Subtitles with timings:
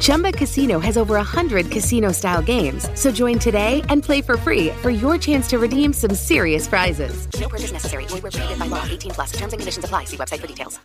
[0.00, 2.88] Chumba Casino has over 100 casino style games.
[2.94, 7.28] So join today and play for free for your chance to redeem some serious prizes.
[7.38, 8.06] No purchase necessary.
[8.06, 8.82] Void where prohibited by law.
[8.84, 9.32] 18 plus.
[9.32, 10.06] Terms and conditions apply.
[10.06, 10.80] See website for details.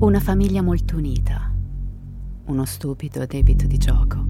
[0.00, 1.52] Una famiglia molto unita,
[2.46, 4.24] uno stupido debito di gioco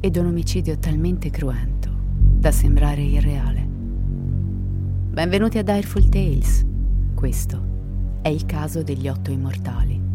[0.00, 3.66] ed un omicidio talmente cruento da sembrare irreale.
[5.10, 6.64] Benvenuti a Direful Tales.
[7.14, 7.62] Questo
[8.22, 10.07] è il caso degli otto immortali.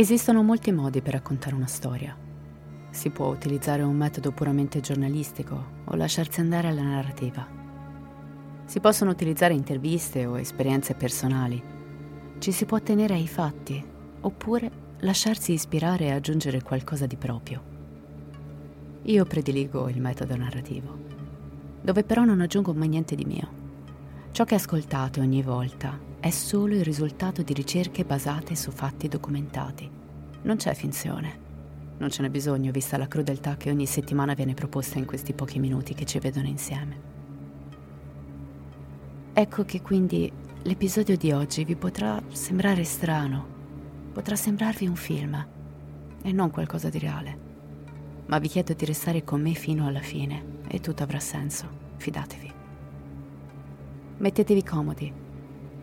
[0.00, 2.16] Esistono molti modi per raccontare una storia.
[2.88, 7.46] Si può utilizzare un metodo puramente giornalistico o lasciarsi andare alla narrativa.
[8.64, 11.62] Si possono utilizzare interviste o esperienze personali.
[12.38, 13.84] Ci si può attenere ai fatti
[14.22, 14.70] oppure
[15.00, 17.62] lasciarsi ispirare e aggiungere qualcosa di proprio.
[19.02, 20.96] Io prediligo il metodo narrativo,
[21.82, 23.58] dove però non aggiungo mai niente di mio.
[24.32, 29.99] Ciò che ascoltate ogni volta è solo il risultato di ricerche basate su fatti documentati.
[30.42, 31.48] Non c'è finzione.
[31.98, 35.58] Non ce n'è bisogno vista la crudeltà che ogni settimana viene proposta in questi pochi
[35.58, 37.08] minuti che ci vedono insieme.
[39.34, 43.46] Ecco che quindi l'episodio di oggi vi potrà sembrare strano,
[44.12, 45.46] potrà sembrarvi un film
[46.22, 47.38] e non qualcosa di reale.
[48.26, 52.52] Ma vi chiedo di restare con me fino alla fine e tutto avrà senso, fidatevi.
[54.18, 55.12] Mettetevi comodi,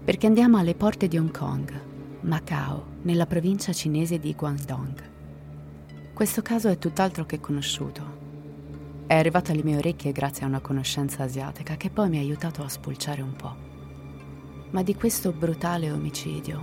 [0.03, 1.96] perché andiamo alle porte di Hong Kong,
[2.27, 5.01] Macao, nella provincia cinese di Guangdong.
[6.13, 9.05] Questo caso è tutt'altro che conosciuto.
[9.07, 12.63] È arrivato alle mie orecchie grazie a una conoscenza asiatica che poi mi ha aiutato
[12.63, 13.55] a spulciare un po'.
[14.71, 16.61] Ma di questo brutale omicidio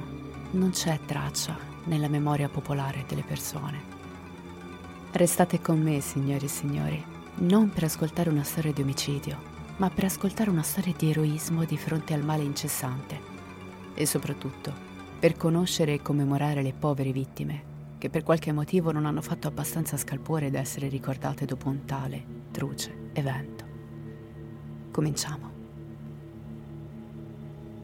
[0.51, 3.81] non c'è traccia nella memoria popolare delle persone.
[5.13, 7.03] Restate con me, signori e signori,
[7.37, 9.39] non per ascoltare una storia di omicidio,
[9.79, 13.19] ma per ascoltare una storia di eroismo di fronte al male incessante
[13.95, 14.84] e soprattutto
[15.25, 17.63] per conoscere e commemorare le povere vittime
[17.97, 22.23] che per qualche motivo non hanno fatto abbastanza scalpore da essere ricordate dopo un tale
[22.51, 23.65] truce evento.
[24.91, 25.51] Cominciamo.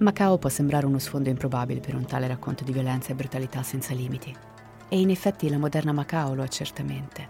[0.00, 3.94] Macao può sembrare uno sfondo improbabile per un tale racconto di violenza e brutalità senza
[3.94, 4.36] limiti.
[4.90, 7.26] E in effetti la moderna Macao lo è certamente.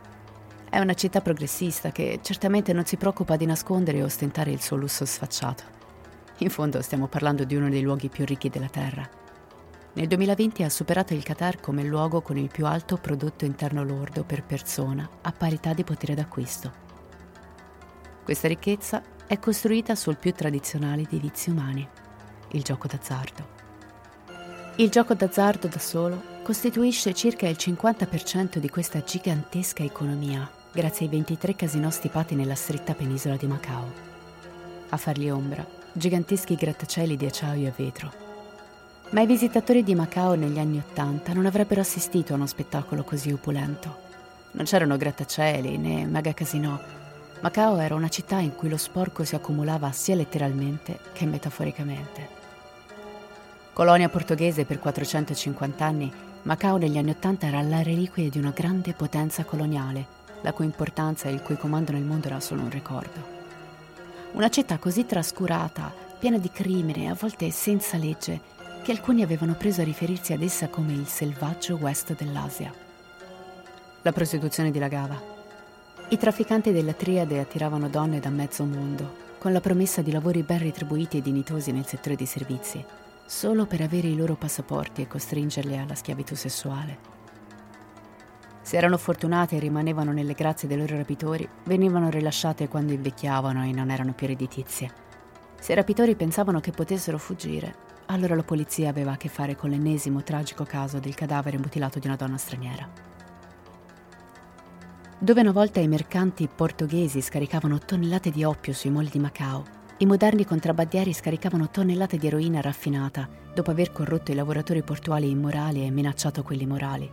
[0.69, 4.75] È una città progressista che certamente non si preoccupa di nascondere e ostentare il suo
[4.75, 5.63] lusso sfacciato.
[6.39, 9.20] In fondo stiamo parlando di uno dei luoghi più ricchi della Terra.
[9.93, 14.23] Nel 2020 ha superato il Qatar come luogo con il più alto prodotto interno lordo
[14.23, 16.73] per persona a parità di potere d'acquisto.
[18.23, 21.87] Questa ricchezza è costruita sul più tradizionale dei vizi umani,
[22.53, 23.59] il gioco d'azzardo.
[24.77, 31.11] Il gioco d'azzardo da solo costituisce circa il 50% di questa gigantesca economia, grazie ai
[31.11, 33.93] 23 casinò stipati nella stretta penisola di Macao.
[34.91, 38.30] A fargli ombra, giganteschi grattacieli di acciaio e vetro.
[39.11, 43.33] Ma i visitatori di Macao negli anni Ottanta non avrebbero assistito a uno spettacolo così
[43.33, 44.09] opulento.
[44.53, 46.79] Non c'erano grattacieli né mega casinò.
[47.41, 52.29] Macao era una città in cui lo sporco si accumulava sia letteralmente che metaforicamente.
[53.73, 56.13] Colonia portoghese per 450 anni,
[56.43, 60.07] Macao negli anni Ottanta era la reliquia di una grande potenza coloniale,
[60.43, 63.39] la cui importanza e il cui comando nel mondo era solo un ricordo.
[64.33, 68.59] Una città così trascurata, piena di crimine, a volte senza legge,
[68.91, 72.75] che alcuni avevano preso a riferirsi ad essa come il selvaggio West dell'Asia.
[74.03, 75.17] La prostituzione dilagava.
[76.09, 80.59] I trafficanti della triade attiravano donne da mezzo mondo, con la promessa di lavori ben
[80.59, 82.85] retribuiti e dignitosi nel settore dei servizi,
[83.27, 86.99] solo per avere i loro passaporti e costringerli alla schiavitù sessuale.
[88.61, 93.71] Se erano fortunate e rimanevano nelle grazie dei loro rapitori, venivano rilasciate quando invecchiavano e
[93.71, 94.91] non erano più redditizie.
[95.61, 99.71] Se i rapitori pensavano che potessero fuggire, allora la polizia aveva a che fare con
[99.71, 102.89] l'ennesimo tragico caso del cadavere mutilato di una donna straniera.
[105.19, 110.07] Dove una volta i mercanti portoghesi scaricavano tonnellate di oppio sui moli di Macao, i
[110.07, 115.91] moderni contrabbandieri scaricavano tonnellate di eroina raffinata dopo aver corrotto i lavoratori portuali immorali e
[115.91, 117.09] minacciato quelli morali.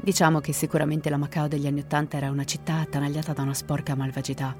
[0.00, 3.94] Diciamo che sicuramente la Macao degli anni Ottanta era una città attanagliata da una sporca
[3.94, 4.56] malvagità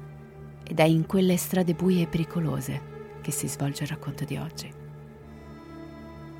[0.63, 4.84] ed è in quelle strade buie e pericolose che si svolge il racconto di oggi.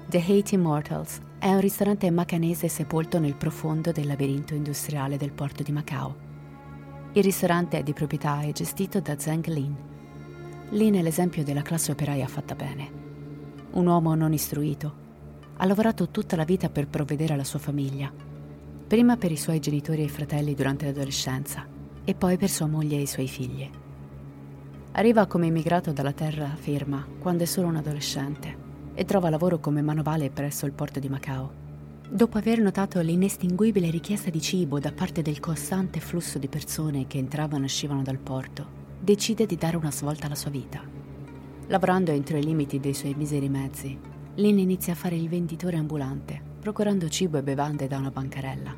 [0.08, 5.64] The Haiti Immortals è un ristorante macanese sepolto nel profondo del labirinto industriale del porto
[5.64, 6.16] di Macao.
[7.14, 9.76] Il ristorante è di proprietà e gestito da Zhang Lin.
[10.70, 12.92] Lin è l'esempio della classe operaia fatta bene.
[13.72, 14.94] Un uomo non istruito.
[15.58, 18.14] Ha lavorato tutta la vita per provvedere alla sua famiglia
[18.88, 21.66] prima per i suoi genitori e fratelli durante l'adolescenza
[22.04, 23.68] e poi per sua moglie e i suoi figli.
[24.92, 28.65] Arriva come immigrato dalla terra ferma quando è solo un adolescente
[28.96, 31.64] e trova lavoro come manovale presso il porto di Macao.
[32.10, 37.20] Dopo aver notato l'inestinguibile richiesta di cibo da parte del costante flusso di persone che
[37.20, 38.66] entravano e uscivano dal porto,
[39.00, 40.82] decide di dare una svolta alla sua vita.
[41.68, 43.96] Lavorando entro i limiti dei suoi miseri mezzi,
[44.36, 48.76] Lynn inizia a fare il venditore ambulante procurando cibo e bevande da una bancarella.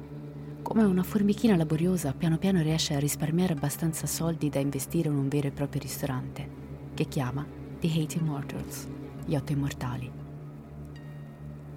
[0.62, 5.30] Come una formichina laboriosa, piano piano riesce a risparmiare abbastanza soldi da investire in un
[5.30, 6.50] vero e proprio ristorante,
[6.94, 7.48] che chiama
[7.80, 8.88] The Hate Immortals,
[9.28, 10.10] gli otto immortali.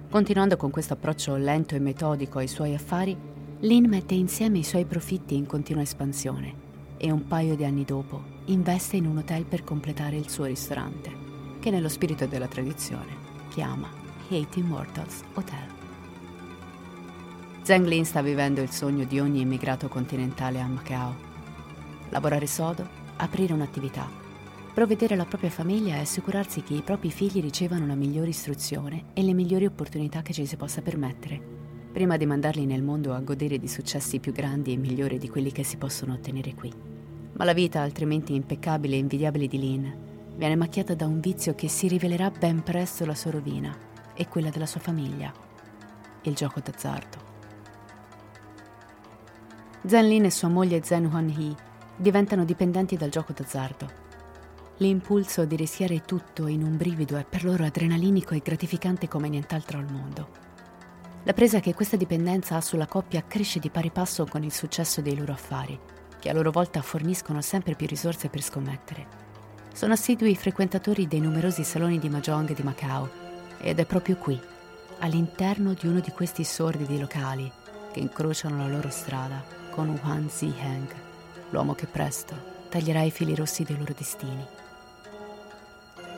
[0.09, 3.15] Continuando con questo approccio lento e metodico ai suoi affari,
[3.59, 8.39] Lynn mette insieme i suoi profitti in continua espansione e un paio di anni dopo
[8.45, 11.11] investe in un hotel per completare il suo ristorante,
[11.59, 13.15] che nello spirito della tradizione
[13.49, 13.89] chiama
[14.29, 15.67] Hate Immortals Hotel.
[17.63, 21.15] Zhang Lin sta vivendo il sogno di ogni immigrato continentale a Macao.
[22.09, 22.87] Lavorare sodo,
[23.17, 24.20] aprire un'attività,
[24.73, 29.21] provvedere alla propria famiglia e assicurarsi che i propri figli ricevano la migliore istruzione e
[29.21, 31.39] le migliori opportunità che ci si possa permettere,
[31.91, 35.51] prima di mandarli nel mondo a godere di successi più grandi e migliori di quelli
[35.51, 36.71] che si possono ottenere qui.
[37.33, 39.95] Ma la vita, altrimenti impeccabile e invidiabile di Lin,
[40.37, 43.75] viene macchiata da un vizio che si rivelerà ben presto la sua rovina
[44.13, 45.33] e quella della sua famiglia,
[46.21, 47.29] il gioco d'azzardo.
[49.85, 51.55] Zhen Lin e sua moglie Zhen Huan-hee
[51.97, 54.00] diventano dipendenti dal gioco d'azzardo.
[54.81, 59.77] L'impulso di rischiare tutto in un brivido è per loro adrenalinico e gratificante come nient'altro
[59.77, 60.29] al mondo.
[61.21, 64.99] La presa che questa dipendenza ha sulla coppia cresce di pari passo con il successo
[65.01, 65.79] dei loro affari,
[66.17, 69.05] che a loro volta forniscono sempre più risorse per scommettere.
[69.71, 73.07] Sono assidui frequentatori dei numerosi saloni di Mahjong di Macao
[73.59, 74.41] ed è proprio qui,
[74.97, 77.51] all'interno di uno di questi sordidi locali,
[77.93, 80.91] che incrociano la loro strada, con Huan Ziheng,
[81.51, 82.35] l'uomo che presto
[82.67, 84.43] taglierà i fili rossi dei loro destini.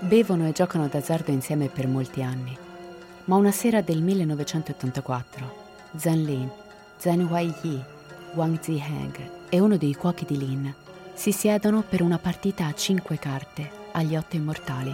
[0.03, 2.55] Bevono e giocano d'azzardo insieme per molti anni,
[3.25, 5.55] ma una sera del 1984,
[5.95, 6.51] Zhen Lin,
[6.97, 7.81] Zhen Huaiyi,
[8.33, 9.15] Wang Ziheng
[9.47, 10.73] e uno dei cuochi di Lin
[11.13, 14.93] si siedono per una partita a cinque carte agli otto immortali,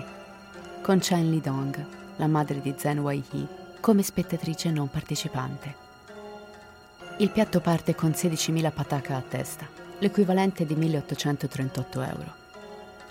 [0.84, 1.86] con Chen Lidong,
[2.18, 3.48] la madre di Zhen Huaiyi,
[3.80, 5.76] come spettatrice non partecipante.
[7.18, 9.68] Il piatto parte con 16.000 pataka a testa,
[9.98, 12.39] l'equivalente di 1.838 euro.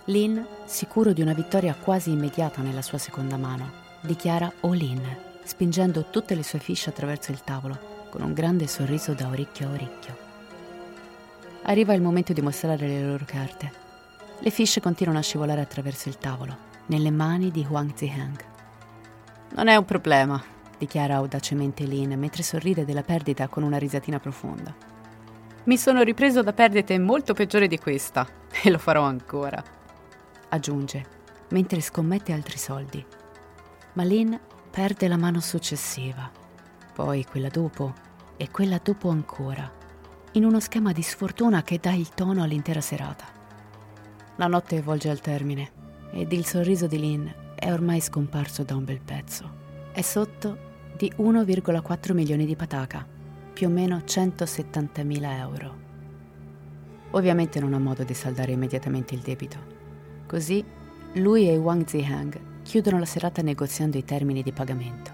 [0.09, 5.03] Lin, sicuro di una vittoria quasi immediata nella sua seconda mano, dichiara all-in,
[5.45, 9.73] spingendo tutte le sue fiche attraverso il tavolo, con un grande sorriso da orecchio a
[9.73, 10.17] orecchio.
[11.65, 13.71] Arriva il momento di mostrare le loro carte.
[14.39, 18.45] Le fiche continuano a scivolare attraverso il tavolo, nelle mani di Huang Ziheng.
[19.57, 20.43] Non è un problema,
[20.79, 24.75] dichiara audacemente Lin mentre sorride della perdita con una risatina profonda.
[25.65, 28.27] Mi sono ripreso da perdite molto peggiori di questa
[28.63, 29.77] e lo farò ancora.
[30.51, 31.05] Aggiunge,
[31.51, 33.05] mentre scommette altri soldi.
[33.95, 34.39] Ma Lin
[34.71, 36.31] perde la mano successiva,
[36.95, 37.93] poi quella dopo
[38.37, 39.71] e quella dopo ancora,
[40.33, 43.27] in uno schema di sfortuna che dà il tono all'intera serata.
[44.37, 45.71] La notte volge al termine
[46.13, 49.67] ed il sorriso di Lin è ormai scomparso da un bel pezzo.
[49.93, 53.07] È sotto di 1,4 milioni di pataka,
[53.53, 55.87] più o meno 170.000 euro.
[57.11, 59.77] Ovviamente non ha modo di saldare immediatamente il debito.
[60.29, 60.63] Così
[61.15, 65.11] lui e Wang Ziheng chiudono la serata negoziando i termini di pagamento.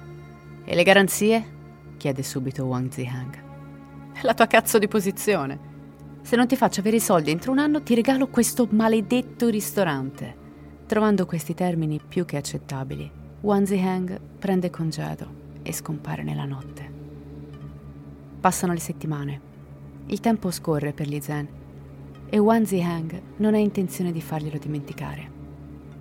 [0.64, 1.52] E le garanzie?
[1.97, 3.42] chiede subito Wang Zihang.
[4.23, 5.73] La tua cazzo di posizione.
[6.23, 10.35] Se non ti faccio avere i soldi entro un anno, ti regalo questo maledetto ristorante.
[10.87, 13.09] Trovando questi termini più che accettabili,
[13.42, 15.28] Wang Zihang prende congedo
[15.62, 16.90] e scompare nella notte.
[18.40, 19.40] Passano le settimane.
[20.06, 21.62] Il tempo scorre per Li Zhen
[22.28, 25.31] e Wang Zihang non ha intenzione di farglielo dimenticare.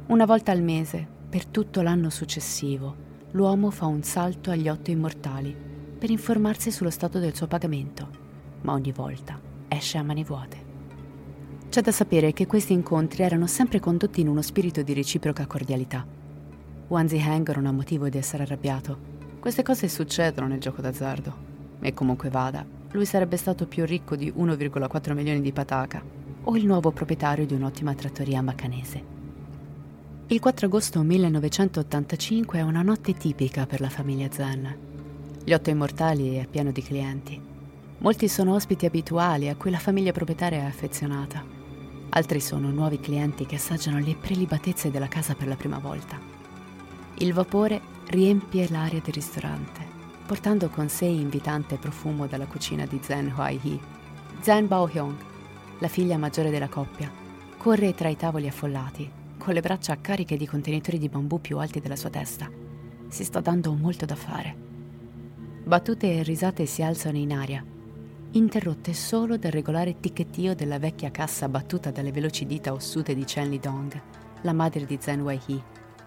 [0.07, 2.95] Una volta al mese, per tutto l'anno successivo,
[3.31, 5.55] l'uomo fa un salto agli otto immortali
[5.97, 8.09] per informarsi sullo stato del suo pagamento,
[8.61, 10.71] ma ogni volta esce a mani vuote.
[11.69, 16.05] C'è da sapere che questi incontri erano sempre condotti in uno spirito di reciproca cordialità.
[16.87, 19.11] Wang Zihang non ha motivo di essere arrabbiato.
[19.39, 21.35] Queste cose succedono nel gioco d'azzardo.
[21.79, 26.01] E comunque vada, lui sarebbe stato più ricco di 1,4 milioni di pataka
[26.45, 29.11] o il nuovo proprietario di un'ottima trattoria macanese.
[30.27, 34.75] Il 4 agosto 1985 è una notte tipica per la famiglia Zen.
[35.43, 37.39] Gli otto immortali è pieno di clienti.
[37.99, 41.43] Molti sono ospiti abituali a cui la famiglia proprietaria è affezionata.
[42.09, 46.19] Altri sono nuovi clienti che assaggiano le prelibatezze della casa per la prima volta.
[47.17, 49.82] Il vapore riempie l'aria del ristorante,
[50.25, 53.79] portando con sé invitante profumo dalla cucina di Zen Huai Hee.
[54.39, 55.15] Zen Bao Hyung,
[55.79, 57.11] la figlia maggiore della coppia,
[57.57, 61.79] corre tra i tavoli affollati, con le braccia cariche di contenitori di bambù più alti
[61.79, 62.49] della sua testa.
[63.07, 64.55] Si sta dando molto da fare.
[65.63, 67.63] Battute e risate si alzano in aria,
[68.31, 73.49] interrotte solo dal regolare ticchettio della vecchia cassa battuta dalle veloci dita ossute di Chen
[73.49, 74.01] Lidong,
[74.41, 75.63] la madre di Zen Wei Hee,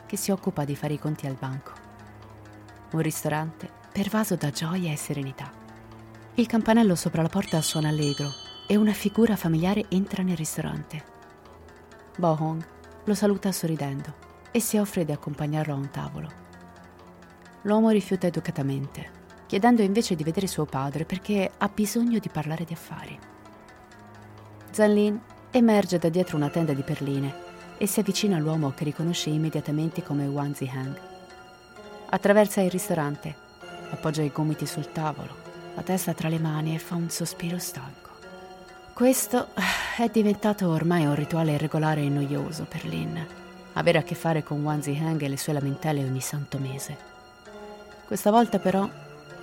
[0.07, 1.73] che si occupa di fare i conti al banco.
[2.93, 5.51] Un ristorante pervaso da gioia e serenità.
[6.35, 8.31] Il campanello sopra la porta suona allegro
[8.67, 11.03] e una figura familiare entra nel ristorante.
[12.19, 12.63] Bo Hong
[13.05, 14.13] lo saluta sorridendo
[14.51, 16.29] e si offre di accompagnarlo a un tavolo.
[17.63, 19.11] L'uomo rifiuta educatamente,
[19.47, 23.19] chiedendo invece di vedere suo padre perché ha bisogno di parlare di affari.
[24.73, 25.19] Zanlin
[25.53, 27.35] emerge da dietro una tenda di perline
[27.79, 31.01] e si avvicina all'uomo che riconosce immediatamente come Wang Zihang.
[32.11, 33.45] Attraversa il ristorante,
[33.91, 35.35] appoggia i gomiti sul tavolo,
[35.75, 38.11] la testa tra le mani e fa un sospiro stanco.
[38.93, 39.49] Questo
[39.97, 43.27] è diventato ormai un rituale regolare e noioso per Lin,
[43.75, 46.97] avere a che fare con Wang Zihang e le sue lamentele ogni santo mese.
[48.07, 48.89] Questa volta però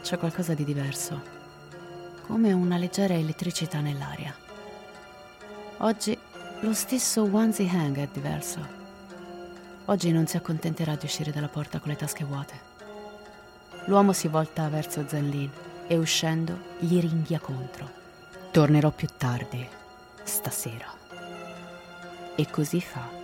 [0.02, 1.22] c'è qualcosa di diverso,
[2.26, 4.36] come una leggera elettricità nell'aria.
[5.78, 6.18] Oggi
[6.62, 8.82] lo stesso Wang Zihang è diverso.
[9.86, 12.73] Oggi non si accontenterà di uscire dalla porta con le tasche vuote.
[13.86, 15.50] L'uomo si volta verso Zenlin
[15.88, 18.02] e uscendo gli ringhia contro.
[18.52, 19.68] Tornerò più tardi,
[20.24, 20.88] stasera.
[22.36, 23.22] E così fa.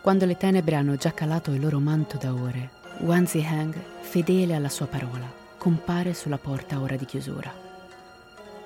[0.00, 4.68] Quando le tenebre hanno già calato il loro manto da ore, Wang Zihang, fedele alla
[4.68, 7.52] sua parola, compare sulla porta a ora di chiusura.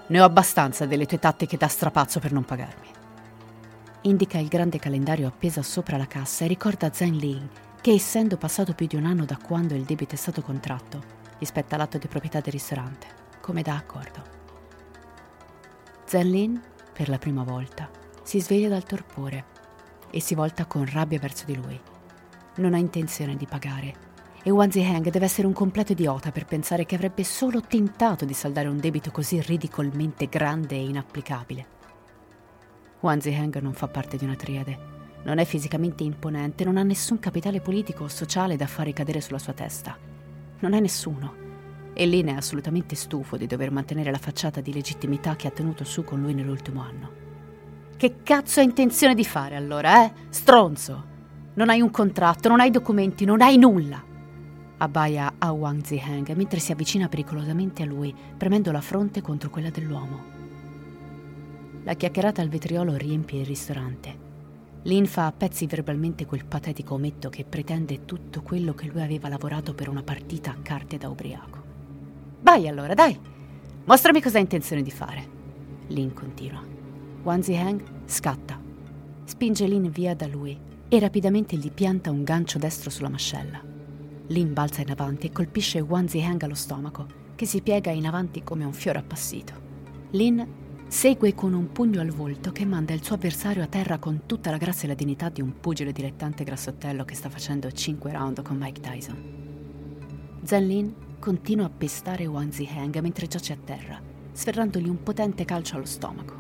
[0.07, 2.89] Ne ho abbastanza delle tue tattiche da strapazzo per non pagarmi.
[4.03, 7.49] Indica il grande calendario appeso sopra la cassa e ricorda Zhang Ling
[7.83, 11.03] che essendo passato più di un anno da quando il debito è stato contratto,
[11.37, 13.07] gli spetta l'atto di proprietà del ristorante
[13.41, 14.23] come da accordo.
[16.05, 16.63] Zellin,
[16.93, 17.91] per la prima volta,
[18.23, 19.47] si sveglia dal torpore
[20.11, 21.79] e si volta con rabbia verso di lui.
[22.57, 24.11] Non ha intenzione di pagare
[24.45, 28.35] e Wan Ziheng deve essere un completo idiota per pensare che avrebbe solo tentato di
[28.35, 31.67] saldare un debito così ridicolmente grande e inapplicabile.
[33.01, 34.92] Wan Ziheng non fa parte di una triade,
[35.25, 39.39] non è fisicamente imponente, non ha nessun capitale politico o sociale da far ricadere sulla
[39.39, 39.97] sua testa.
[40.61, 41.43] Non è nessuno
[41.95, 45.85] e Lynn è assolutamente stufo di dover mantenere la facciata di legittimità che ha tenuto
[45.85, 47.21] su con lui nell'ultimo anno.
[47.97, 50.13] Che cazzo hai intenzione di fare allora, eh?
[50.29, 51.11] Stronzo!
[51.55, 54.03] Non hai un contratto, non hai documenti, non hai nulla!
[54.79, 59.71] Abbaia a Wang Ziheng mentre si avvicina pericolosamente a lui, premendo la fronte contro quella
[59.71, 60.31] dell'uomo.
[61.85, 64.31] La chiacchierata al vetriolo riempie il ristorante.
[64.85, 69.29] Lin fa a pezzi verbalmente quel patetico ometto che pretende tutto quello che lui aveva
[69.29, 71.63] lavorato per una partita a carte da ubriaco.
[72.41, 73.17] Vai allora, dai.
[73.85, 75.29] Mostrami cosa hai intenzione di fare.
[75.87, 76.61] Lin continua.
[77.23, 78.61] Wan Ziheng scatta.
[79.25, 80.59] Spinge Lin via da lui
[80.89, 83.63] e rapidamente gli pianta un gancio destro sulla mascella.
[84.27, 88.43] Lin balza in avanti e colpisce Wan Ziheng allo stomaco, che si piega in avanti
[88.43, 89.53] come un fiore appassito.
[90.11, 90.45] Lin
[90.93, 94.51] segue con un pugno al volto che manda il suo avversario a terra con tutta
[94.51, 98.43] la grazia e la dignità di un pugile dilettante grassottello che sta facendo 5 round
[98.43, 100.41] con Mike Tyson.
[100.43, 105.77] Zen Lin continua a pestare Wang Ziheng mentre giace a terra, sferrandogli un potente calcio
[105.77, 106.35] allo stomaco.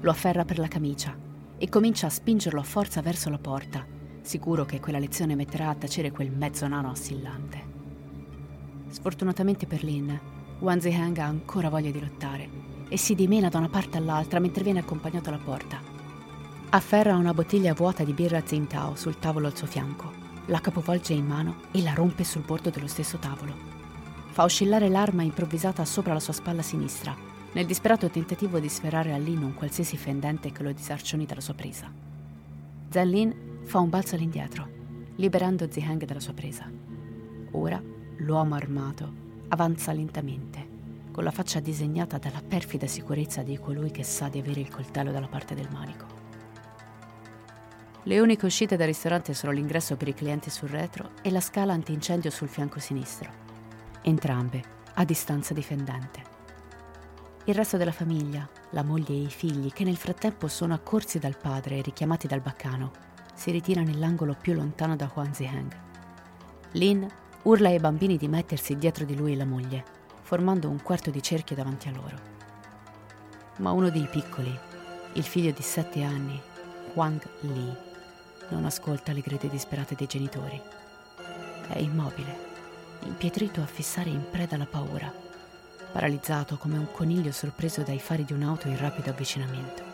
[0.00, 1.16] Lo afferra per la camicia
[1.56, 3.86] e comincia a spingerlo a forza verso la porta,
[4.22, 7.62] sicuro che quella lezione metterà a tacere quel mezzo nano assillante.
[8.88, 10.20] Sfortunatamente per Lin,
[10.58, 14.62] Wang Ziheng ha ancora voglia di lottare e si dimena da una parte all'altra mentre
[14.62, 15.80] viene accompagnato alla porta.
[16.70, 20.12] Afferra una bottiglia vuota di birra Tsingtao sul tavolo al suo fianco,
[20.46, 23.54] la capovolge in mano e la rompe sul bordo dello stesso tavolo.
[24.30, 27.14] Fa oscillare l'arma improvvisata sopra la sua spalla sinistra,
[27.52, 31.54] nel disperato tentativo di sferrare a Lin un qualsiasi fendente che lo disarcioni dalla sua
[31.54, 31.90] presa.
[32.90, 34.68] Zhen Lin fa un balzo all'indietro,
[35.16, 36.70] liberando Ziheng dalla sua presa.
[37.52, 37.82] Ora
[38.18, 39.10] l'uomo armato
[39.48, 40.75] avanza lentamente,
[41.16, 45.10] con la faccia disegnata dalla perfida sicurezza di colui che sa di avere il coltello
[45.10, 46.04] dalla parte del manico.
[48.02, 51.72] Le uniche uscite dal ristorante sono l'ingresso per i clienti sul retro e la scala
[51.72, 53.30] antincendio sul fianco sinistro,
[54.02, 56.22] entrambe a distanza difendente.
[57.46, 61.38] Il resto della famiglia, la moglie e i figli, che nel frattempo sono accorsi dal
[61.38, 62.90] padre e richiamati dal baccano,
[63.32, 65.74] si ritira nell'angolo più lontano da Huang Ziheng.
[66.72, 67.08] Lin
[67.44, 69.95] urla ai bambini di mettersi dietro di lui e la moglie,
[70.26, 72.18] formando un quarto di cerchio davanti a loro.
[73.58, 74.52] Ma uno dei piccoli,
[75.12, 76.42] il figlio di sette anni,
[76.94, 77.72] Huang Li,
[78.48, 80.60] non ascolta le grida disperate dei genitori.
[81.68, 82.36] È immobile,
[83.02, 85.12] impietrito a fissare in preda alla paura,
[85.92, 89.84] paralizzato come un coniglio sorpreso dai fari di un'auto in rapido avvicinamento.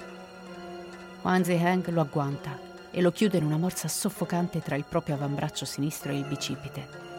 [1.20, 2.58] Huang Ziheng lo agguanta
[2.90, 7.10] e lo chiude in una morsa soffocante tra il proprio avambraccio sinistro e il bicipite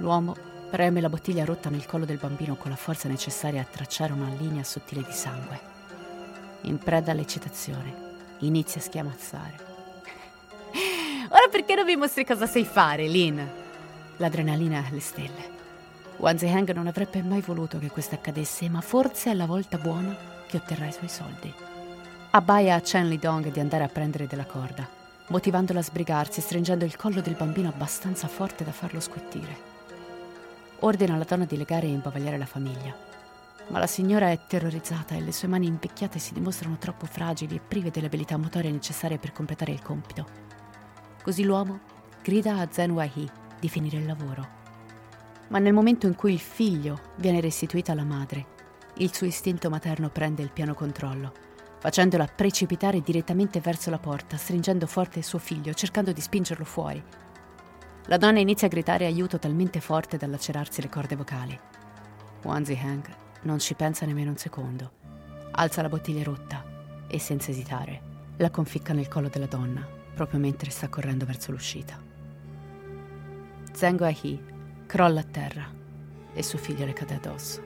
[0.00, 0.34] L'uomo
[0.70, 4.32] preme la bottiglia rotta nel collo del bambino con la forza necessaria a tracciare una
[4.38, 5.60] linea sottile di sangue.
[6.62, 7.92] In preda all'eccitazione,
[8.38, 9.68] inizia a schiamazzare.
[11.28, 13.44] Ora perché non mi mostri cosa sai fare, Lin?
[14.18, 15.58] L'adrenalina alle stelle.
[16.18, 20.16] Wang Ziheng non avrebbe mai voluto che questo accadesse, ma forse è la volta buona
[20.46, 21.52] che otterrà i suoi soldi.
[22.30, 24.88] Abbaia a Chen Lidong di andare a prendere della corda,
[25.28, 29.69] motivandola a sbrigarsi e stringendo il collo del bambino abbastanza forte da farlo squittire.
[30.82, 32.96] Ordina alla donna di legare e imbavagliare la famiglia.
[33.68, 37.60] Ma la signora è terrorizzata e le sue mani impicchiate si dimostrano troppo fragili e
[37.60, 40.26] prive delle abilità motorie necessarie per completare il compito.
[41.22, 41.80] Così l'uomo
[42.22, 44.58] grida a Zen Wai di finire il lavoro.
[45.48, 48.46] Ma nel momento in cui il figlio viene restituito alla madre,
[48.94, 51.32] il suo istinto materno prende il piano controllo,
[51.78, 57.02] facendola precipitare direttamente verso la porta, stringendo forte il suo figlio, cercando di spingerlo fuori,
[58.06, 61.58] la donna inizia a gridare aiuto talmente forte da lacerarsi le corde vocali.
[62.42, 63.04] Wang Ziheng
[63.42, 64.92] non ci pensa nemmeno un secondo.
[65.52, 66.64] Alza la bottiglia rotta
[67.06, 68.02] e, senza esitare,
[68.36, 72.02] la conficca nel collo della donna, proprio mentre sta correndo verso l'uscita.
[73.72, 74.42] Zheng Ahi
[74.86, 75.70] crolla a terra
[76.32, 77.62] e suo figlio le cade addosso.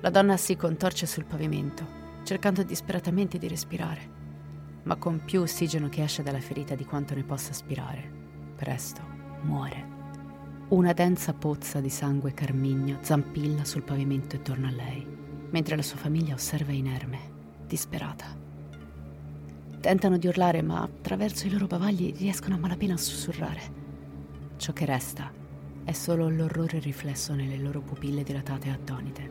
[0.00, 4.18] La donna si contorce sul pavimento, cercando disperatamente di respirare,
[4.84, 8.18] ma con più ossigeno che esce dalla ferita di quanto ne possa aspirare.
[8.56, 9.98] Presto muore.
[10.68, 15.04] Una densa pozza di sangue carmigno zampilla sul pavimento intorno a lei,
[15.50, 17.18] mentre la sua famiglia osserva inerme,
[17.66, 18.26] disperata.
[19.80, 23.60] Tentano di urlare, ma attraverso i loro bavagli riescono a malapena a sussurrare.
[24.56, 25.32] Ciò che resta
[25.82, 29.30] è solo l'orrore riflesso nelle loro pupille dilatate e attonite.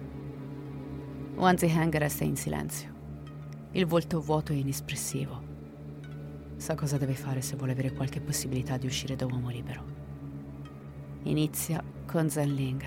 [1.35, 2.93] Wanzi Hang resta in silenzio,
[3.71, 5.41] il volto vuoto e inespressivo.
[6.57, 9.98] Sa cosa deve fare se vuole avere qualche possibilità di uscire da uomo libero.
[11.23, 12.81] Inizia con Zenling.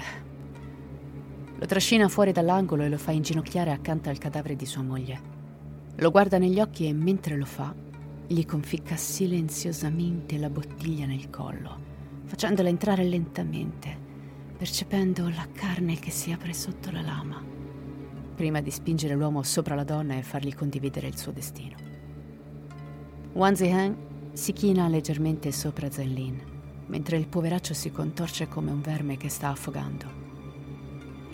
[1.59, 5.21] Lo trascina fuori dall'angolo e lo fa inginocchiare accanto al cadavere di sua moglie.
[5.97, 7.75] Lo guarda negli occhi e mentre lo fa,
[8.27, 11.79] gli conficca silenziosamente la bottiglia nel collo,
[12.25, 13.95] facendola entrare lentamente,
[14.57, 17.45] percependo la carne che si apre sotto la lama,
[18.35, 21.77] prima di spingere l'uomo sopra la donna e fargli condividere il suo destino.
[23.35, 23.95] Wang Zihan
[24.33, 26.52] si china leggermente sopra Zenlin
[26.87, 30.21] mentre il poveraccio si contorce come un verme che sta affogando.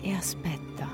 [0.01, 0.87] E aspetta,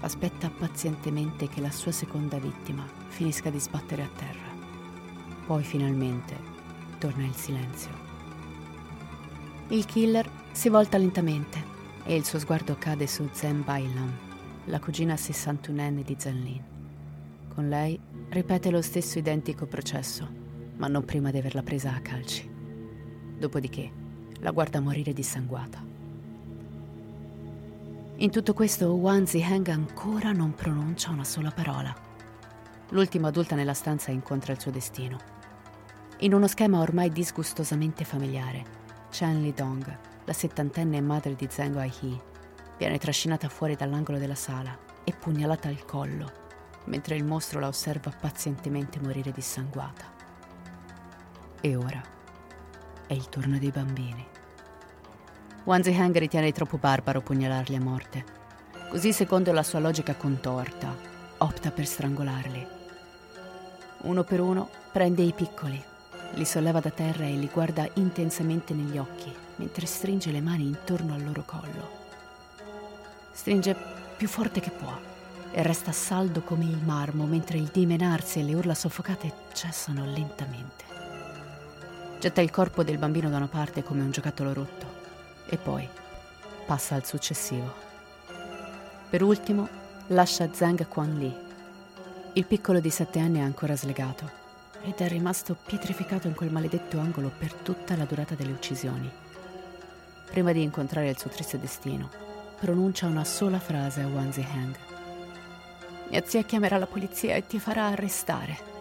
[0.00, 4.50] aspetta pazientemente che la sua seconda vittima finisca di sbattere a terra.
[5.46, 6.36] Poi finalmente
[6.98, 7.90] torna il silenzio.
[9.68, 11.70] Il killer si volta lentamente
[12.04, 14.12] e il suo sguardo cade su Zen Bailam,
[14.66, 16.62] la cugina 61enne di Zen Lin.
[17.54, 17.98] Con lei
[18.28, 20.28] ripete lo stesso identico processo,
[20.76, 22.51] ma non prima di averla presa a calci.
[23.42, 23.90] Dopodiché
[24.38, 25.84] la guarda morire dissanguata.
[28.18, 31.92] In tutto questo Wan Ziheng ancora non pronuncia una sola parola.
[32.90, 35.18] L'ultima adulta nella stanza incontra il suo destino.
[36.18, 38.64] In uno schema ormai disgustosamente familiare,
[39.10, 42.22] Chen Lidong, la settantenne madre di Zheng Ai-hee,
[42.78, 46.30] viene trascinata fuori dall'angolo della sala e pugnalata al collo,
[46.84, 50.04] mentre il mostro la osserva pazientemente morire dissanguata.
[51.60, 52.11] E ora
[53.12, 54.26] è il turno dei bambini.
[55.64, 58.24] Wanzi Hang ritiene troppo barbaro pugnalarli a morte.
[58.88, 60.96] Così, secondo la sua logica contorta,
[61.38, 62.66] opta per strangolarli.
[64.02, 65.82] Uno per uno prende i piccoli,
[66.34, 71.14] li solleva da terra e li guarda intensamente negli occhi, mentre stringe le mani intorno
[71.14, 72.00] al loro collo.
[73.30, 73.76] Stringe
[74.16, 74.98] più forte che può
[75.52, 80.91] e resta saldo come il marmo mentre il dimenarsi e le urla soffocate cessano lentamente.
[82.22, 84.86] Getta il corpo del bambino da una parte come un giocattolo rotto
[85.46, 85.88] e poi
[86.64, 87.74] passa al successivo.
[89.10, 89.68] Per ultimo
[90.06, 91.34] lascia Zhang Quan Li.
[92.34, 94.30] Il piccolo di sette anni è ancora slegato
[94.82, 99.10] ed è rimasto pietrificato in quel maledetto angolo per tutta la durata delle uccisioni.
[100.30, 102.08] Prima di incontrare il suo triste destino,
[102.60, 104.76] pronuncia una sola frase a Wan Zihang.
[106.08, 108.71] Mia zia chiamerà la polizia e ti farà arrestare.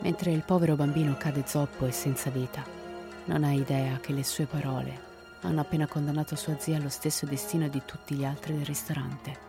[0.00, 2.64] Mentre il povero bambino cade zoppo e senza vita,
[3.26, 5.08] non ha idea che le sue parole
[5.42, 9.48] hanno appena condannato sua zia allo stesso destino di tutti gli altri del ristorante.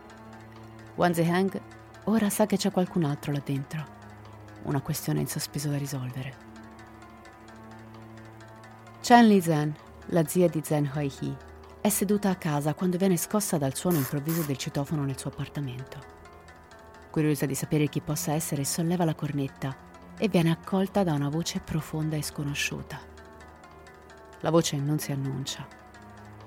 [0.94, 1.60] Wan Zihang
[2.04, 4.00] ora sa che c'è qualcun altro là dentro
[4.64, 6.50] una questione in sospeso da risolvere.
[9.00, 9.74] Chen Li Zhen,
[10.06, 11.36] la zia di Zhen Huai-He,
[11.80, 15.98] è seduta a casa quando viene scossa dal suono improvviso del citofono nel suo appartamento.
[17.10, 21.60] Curiosa di sapere chi possa essere, solleva la cornetta e viene accolta da una voce
[21.60, 23.00] profonda e sconosciuta.
[24.40, 25.66] La voce non si annuncia,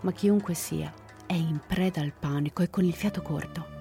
[0.01, 0.93] ma chiunque sia
[1.25, 3.73] è in preda al panico e con il fiato corto.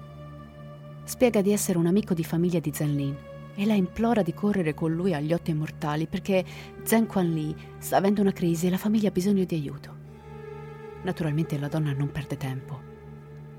[1.03, 3.17] Spiega di essere un amico di famiglia di Zhen Lin
[3.53, 6.43] e la implora di correre con lui agli otto immortali perché
[6.83, 10.03] Zheng Quan Li sta avendo una crisi e la famiglia ha bisogno di aiuto.
[11.03, 12.93] Naturalmente la donna non perde tempo.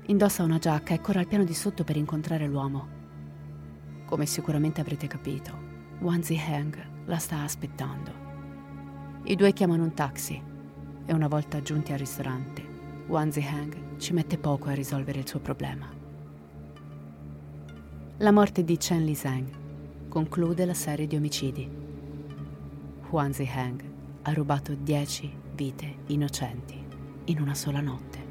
[0.07, 2.95] Indossa una giacca e corre al piano di sotto per incontrare l'uomo.
[4.05, 5.66] Come sicuramente avrete capito,
[5.99, 8.11] Wan Ziheng la sta aspettando.
[9.23, 10.39] I due chiamano un taxi
[11.05, 12.63] e una volta giunti al ristorante,
[13.07, 15.89] Wan Ziheng ci mette poco a risolvere il suo problema.
[18.17, 19.49] La morte di Chen Li Zheng
[20.07, 21.67] conclude la serie di omicidi.
[23.09, 23.83] Huan Ziheng
[24.21, 26.79] ha rubato 10 vite innocenti
[27.25, 28.25] in una sola notte.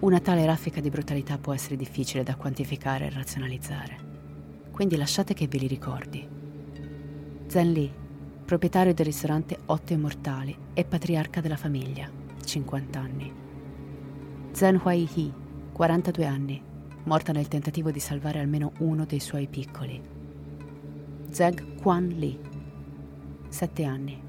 [0.00, 3.96] Una tale raffica di brutalità può essere difficile da quantificare e razionalizzare.
[4.72, 6.37] Quindi lasciate che ve li ricordi.
[7.48, 7.90] Zen Li,
[8.44, 12.06] proprietario del ristorante Otto Immortali e patriarca della famiglia,
[12.44, 13.32] 50 anni.
[14.52, 15.32] Zen Huai He,
[15.72, 16.62] 42 anni,
[17.04, 19.98] morta nel tentativo di salvare almeno uno dei suoi piccoli.
[21.30, 22.38] Zeg Quan Li,
[23.48, 24.20] 7 anni,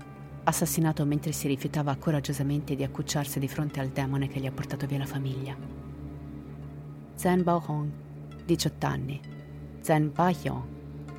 [0.46, 4.88] assassinato mentre si rifiutava coraggiosamente di accucciarsi di fronte al demone che gli ha portato
[4.88, 5.58] via la famiglia.
[7.16, 7.90] Zhen Baohong,
[8.46, 9.20] 18 anni,
[9.82, 10.64] Zhen Baiong,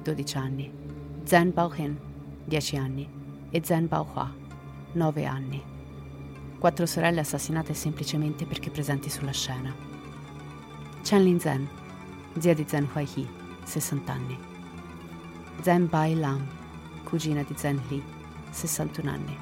[0.02, 0.79] 12 anni,
[1.30, 1.96] Zhen Baohen,
[2.48, 3.08] 10 anni
[3.52, 4.34] e Zhen Baohua,
[4.94, 5.62] 9 anni.
[6.58, 9.72] Quattro sorelle assassinate semplicemente perché presenti sulla scena.
[11.02, 11.68] Chen Lin Zhen,
[12.36, 13.28] zia di Zhen Huaihi,
[13.62, 14.36] 60 anni.
[15.60, 16.44] Zhen Bai Lam,
[17.04, 18.02] cugina di Zhen Li,
[18.50, 19.38] 61 anni,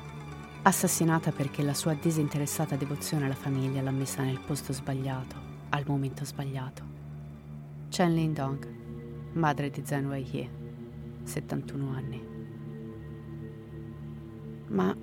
[0.65, 5.37] assassinata perché la sua disinteressata devozione alla famiglia l'ha messa nel posto sbagliato,
[5.71, 6.83] al momento sbagliato.
[7.89, 8.69] Chen Lin Dong,
[9.33, 10.58] madre di Zhen Wei Hie,
[11.29, 12.27] 71 anni.
[14.69, 14.97] Ma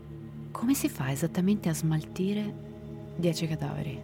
[0.51, 2.53] come si fa esattamente a smaltire
[3.15, 4.01] 10 cadaveri?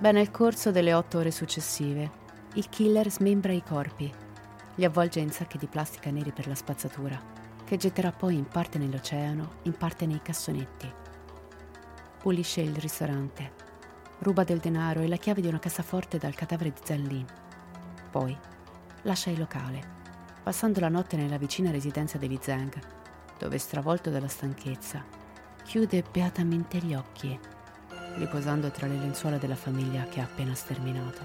[0.00, 2.10] Beh, nel corso delle otto ore successive,
[2.54, 4.10] il killer smembra i corpi
[4.76, 7.20] li avvolge in sacchi di plastica neri per la spazzatura,
[7.64, 10.90] che getterà poi in parte nell'oceano, in parte nei cassonetti.
[12.18, 13.52] Pulisce il ristorante,
[14.20, 17.26] ruba del denaro e la chiave di una cassaforte dal cadavere di Zellin.
[18.10, 18.36] Poi
[19.02, 19.98] lascia il locale,
[20.50, 22.76] passando la notte nella vicina residenza degli Zhang,
[23.38, 25.00] dove stravolto dalla stanchezza,
[25.62, 27.38] chiude beatamente gli occhi,
[28.16, 31.20] riposando tra le lenzuola della famiglia che ha appena sterminato.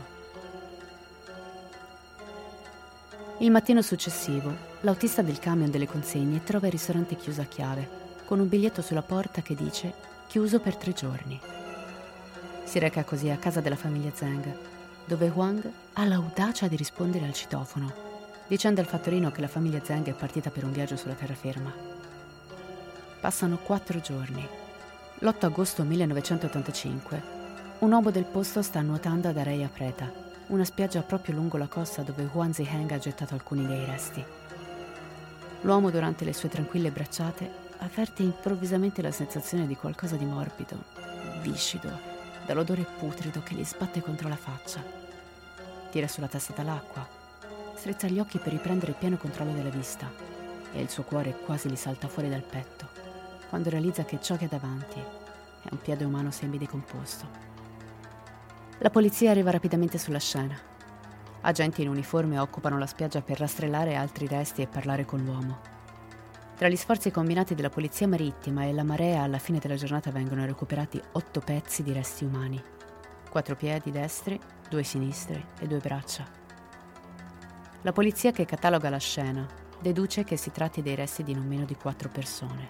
[3.39, 7.89] Il mattino successivo, l'autista del camion delle consegne trova il ristorante chiuso a chiave,
[8.25, 9.91] con un biglietto sulla porta che dice
[10.27, 11.41] chiuso per tre giorni.
[12.63, 14.55] Si reca così a casa della famiglia Zhang,
[15.05, 18.04] dove Huang ha l'audacia di rispondere al citofono,
[18.47, 21.73] dicendo al fattorino che la famiglia Zhang è partita per un viaggio sulla terraferma.
[23.19, 24.47] Passano quattro giorni.
[25.19, 27.23] L'8 agosto 1985,
[27.79, 32.03] un uomo del posto sta nuotando ad Areia Preta una spiaggia proprio lungo la costa
[32.03, 34.23] dove Huan Ziheng ha gettato alcuni dei resti.
[35.61, 40.83] L'uomo durante le sue tranquille bracciate avverte improvvisamente la sensazione di qualcosa di morbido,
[41.41, 41.89] viscido,
[42.45, 44.83] dall'odore putrido che gli sbatte contro la faccia.
[45.89, 47.07] Tira sulla testa dall'acqua,
[47.75, 50.11] strizza gli occhi per riprendere pieno controllo della vista
[50.71, 52.95] e il suo cuore quasi gli salta fuori dal petto
[53.49, 57.53] quando realizza che ciò che ha davanti è un piede umano semidecomposto.
[58.79, 60.57] La polizia arriva rapidamente sulla scena.
[61.41, 65.73] Agenti in uniforme occupano la spiaggia per rastrellare altri resti e parlare con l'uomo.
[66.57, 70.45] Tra gli sforzi combinati della polizia marittima e la marea, alla fine della giornata vengono
[70.45, 72.61] recuperati otto pezzi di resti umani.
[73.29, 76.44] Quattro piedi destri, due sinistri e due braccia.
[77.85, 79.47] La polizia che cataloga la scena
[79.79, 82.67] deduce che si tratti dei resti di non meno di quattro persone.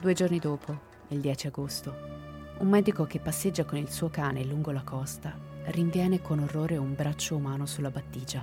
[0.00, 1.94] Due giorni dopo, il 10 agosto,
[2.60, 6.94] un medico che passeggia con il suo cane lungo la costa rinviene con orrore un
[6.94, 8.42] braccio umano sulla battigia.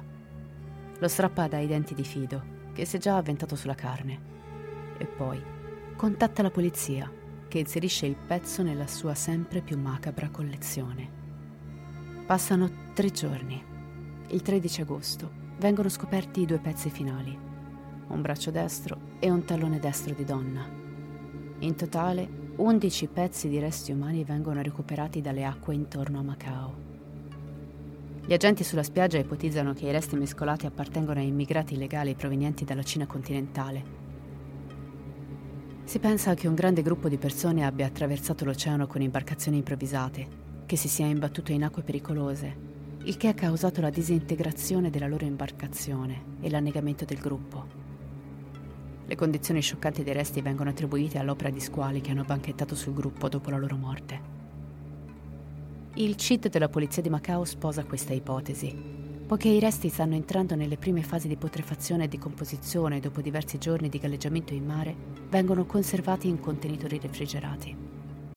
[1.00, 4.20] Lo strappa dai denti di fido, che si è già avventato sulla carne.
[5.00, 5.44] E poi
[5.96, 7.12] contatta la polizia,
[7.48, 11.10] che inserisce il pezzo nella sua sempre più macabra collezione.
[12.28, 13.77] Passano tre giorni.
[14.30, 17.38] Il 13 agosto vengono scoperti i due pezzi finali,
[18.10, 20.70] un braccio destro e un tallone destro di donna.
[21.60, 26.76] In totale, 11 pezzi di resti umani vengono recuperati dalle acque intorno a Macao.
[28.26, 32.84] Gli agenti sulla spiaggia ipotizzano che i resti mescolati appartengono a immigrati illegali provenienti dalla
[32.84, 33.82] Cina continentale.
[35.86, 40.28] Si pensa che un grande gruppo di persone abbia attraversato l'oceano con imbarcazioni improvvisate,
[40.66, 42.66] che si sia imbattuto in acque pericolose,
[43.08, 47.65] il che ha causato la disintegrazione della loro imbarcazione e l'annegamento del gruppo.
[49.06, 53.30] Le condizioni scioccanti dei resti vengono attribuite all'opera di squali che hanno banchettato sul gruppo
[53.30, 54.20] dopo la loro morte.
[55.93, 58.76] Il CIT della polizia di Macao sposa questa ipotesi,
[59.26, 63.58] poiché i resti stanno entrando nelle prime fasi di putrefazione e decomposizione e dopo diversi
[63.58, 64.93] giorni di galleggiamento in mare
[65.30, 67.97] vengono conservati in contenitori refrigerati.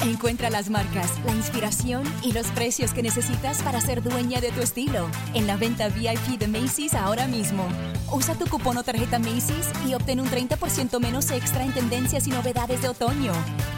[0.00, 4.60] Encuentra las marcas, la inspiración y los precios que necesitas para ser dueña de tu
[4.60, 7.66] estilo en la venta VIP de Macy's ahora mismo.
[8.12, 12.30] Usa tu cupón o tarjeta Macy's y obtén un 30% menos extra en tendencias y
[12.30, 13.32] novedades de otoño.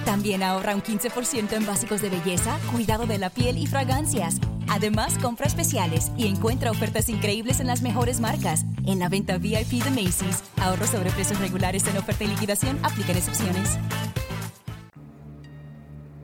[0.04, 4.36] También ahorra un 15% en básicos de belleza, cuidado de la piel y fragancias.
[4.68, 8.66] Además, compra especiales y encuentra ofertas increíbles en las mejores marcas.
[8.86, 13.16] En la venta VIP de Macy's, ahorro sobre precios regulares en oferta y liquidación, aplican
[13.16, 13.78] excepciones.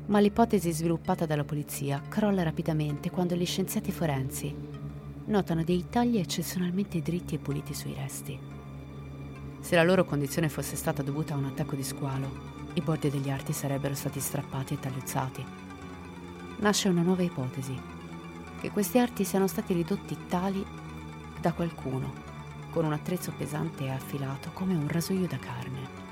[0.06, 4.54] Ma l'ipotesi sviluppata dalla polizia crolla rapidamente quando gli scienziati forensi
[5.26, 8.38] notano dei tagli eccezionalmente dritti e puliti sui resti.
[9.58, 13.28] Se la loro condizione fosse stata dovuta a un attacco di squalo, i bordi degli
[13.30, 15.44] arti sarebbero stati strappati e tagliuzzati.
[16.58, 17.76] Nasce una nuova ipotesi,
[18.60, 20.64] che questi arti siano stati ridotti tali
[21.40, 22.12] da qualcuno,
[22.70, 26.05] con un attrezzo pesante e affilato come un rasoio da carne.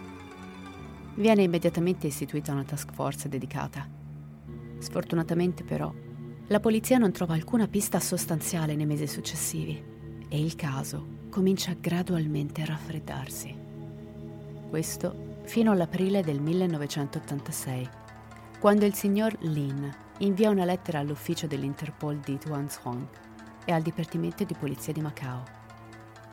[1.17, 3.89] Viene immediatamente istituita una task force dedicata.
[4.79, 5.93] Sfortunatamente però,
[6.49, 9.81] la polizia non trova alcuna pista sostanziale nei mesi successivi
[10.29, 13.55] e il caso comincia gradualmente a raffreddarsi.
[14.69, 17.89] Questo fino all'aprile del 1986,
[18.59, 23.07] quando il signor Lin invia una lettera all'ufficio dell'Interpol di Tuanzhong
[23.65, 25.45] e al Dipartimento di Polizia di Macao.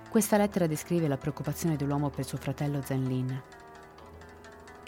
[0.09, 3.41] Questa lettera descrive la preoccupazione dell'uomo per suo fratello Zen Lin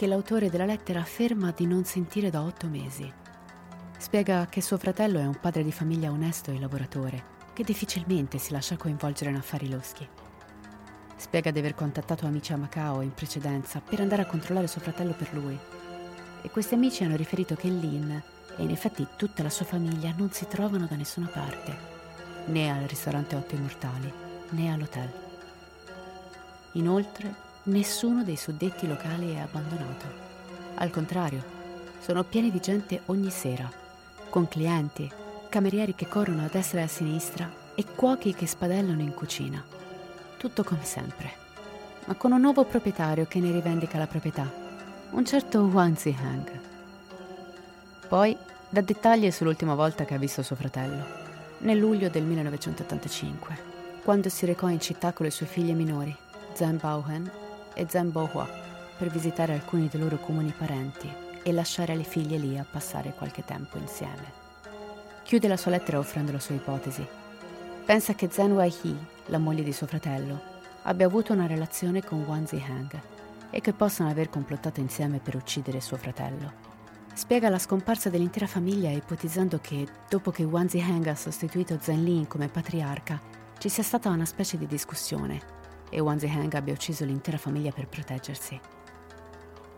[0.03, 3.09] che l'autore della lettera afferma di non sentire da otto mesi.
[3.97, 8.51] Spiega che suo fratello è un padre di famiglia onesto e lavoratore, che difficilmente si
[8.51, 10.05] lascia coinvolgere in affari loschi.
[11.15, 15.13] Spiega di aver contattato amici a Macao in precedenza per andare a controllare suo fratello
[15.13, 15.57] per lui.
[16.41, 18.11] E questi amici hanno riferito che Lin
[18.57, 21.77] e in effetti tutta la sua famiglia non si trovano da nessuna parte,
[22.47, 24.11] né al ristorante Otto Immortali,
[24.49, 25.13] né all'hotel.
[26.73, 30.05] Inoltre, Nessuno dei suddetti locali è abbandonato.
[30.75, 31.41] Al contrario,
[32.01, 33.71] sono pieni di gente ogni sera,
[34.29, 35.09] con clienti,
[35.47, 39.63] camerieri che corrono a destra e a sinistra e cuochi che spadellano in cucina.
[40.35, 41.31] Tutto come sempre,
[42.03, 44.51] ma con un nuovo proprietario che ne rivendica la proprietà,
[45.11, 46.59] un certo Wang Zihang.
[48.09, 48.35] Poi
[48.67, 51.05] dà dettagli sull'ultima volta che ha visto suo fratello,
[51.59, 53.57] nel luglio del 1985,
[54.03, 56.13] quando si recò in città con le sue figlie minori,
[56.51, 57.31] Zhen Baohen
[57.73, 58.47] e Zen Bohua
[58.97, 61.11] per visitare alcuni dei loro comuni parenti
[61.43, 64.41] e lasciare le figlie lì a passare qualche tempo insieme.
[65.23, 67.05] Chiude la sua lettera offrendo la sua ipotesi.
[67.85, 70.41] Pensa che Zen Wei He la moglie di suo fratello,
[70.83, 72.99] abbia avuto una relazione con Wan Zihang
[73.49, 76.71] e che possano aver complottato insieme per uccidere suo fratello.
[77.13, 82.27] Spiega la scomparsa dell'intera famiglia ipotizzando che, dopo che Wan Ziheng ha sostituito Zhen Lin
[82.27, 83.21] come patriarca,
[83.59, 85.52] ci sia stata una specie di discussione
[85.93, 88.59] e Wan Ziheng abbia ucciso l'intera famiglia per proteggersi.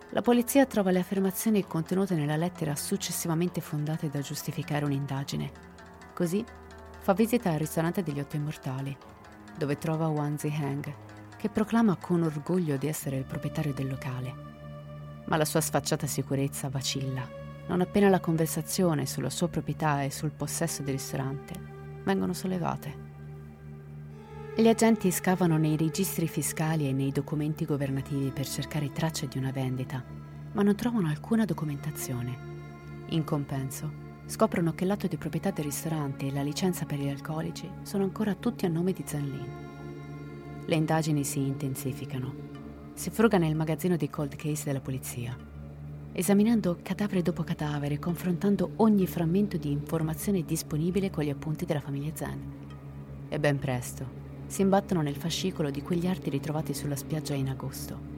[0.10, 5.52] La polizia trova le affermazioni contenute nella lettera successivamente fondate da giustificare un'indagine.
[6.14, 6.44] Così
[7.00, 8.96] fa visita al ristorante degli Otto Immortali,
[9.58, 10.94] dove trova Wan Ziheng,
[11.38, 14.46] che proclama con orgoglio di essere il proprietario del locale
[15.26, 17.28] ma la sua sfacciata sicurezza vacilla,
[17.68, 21.54] non appena la conversazione sulla sua proprietà e sul possesso del ristorante
[22.04, 23.05] vengono sollevate.
[24.58, 29.52] Gli agenti scavano nei registri fiscali e nei documenti governativi per cercare tracce di una
[29.52, 30.02] vendita,
[30.54, 32.38] ma non trovano alcuna documentazione.
[33.08, 33.92] In compenso,
[34.26, 38.34] scoprono che l'atto di proprietà del ristorante e la licenza per gli alcolici sono ancora
[38.34, 39.46] tutti a nome di Zanlin.
[40.64, 42.34] Le indagini si intensificano
[42.94, 45.36] si fruga nel magazzino di cold case della polizia,
[46.14, 52.16] esaminando cadavere dopo cadavere, confrontando ogni frammento di informazione disponibile con gli appunti della famiglia
[52.16, 52.54] Zen.
[53.28, 58.14] E ben presto si imbattono nel fascicolo di quegli arti ritrovati sulla spiaggia in agosto.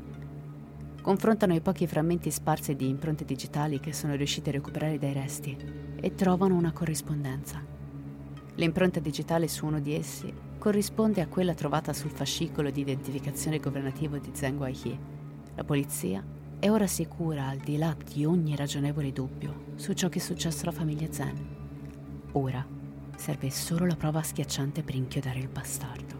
[1.01, 5.57] Confrontano i pochi frammenti sparsi di impronte digitali che sono riusciti a recuperare dai resti
[5.95, 7.63] e trovano una corrispondenza.
[8.55, 14.17] L'impronta digitale su uno di essi corrisponde a quella trovata sul fascicolo di identificazione governativo
[14.17, 14.97] di Zheng Guaihe.
[15.55, 16.23] La polizia
[16.59, 20.63] è ora sicura, al di là di ogni ragionevole dubbio, su ciò che è successo
[20.63, 21.55] alla famiglia Zen.
[22.33, 22.65] Ora
[23.15, 26.16] serve solo la prova schiacciante per inchiodare il bastardo.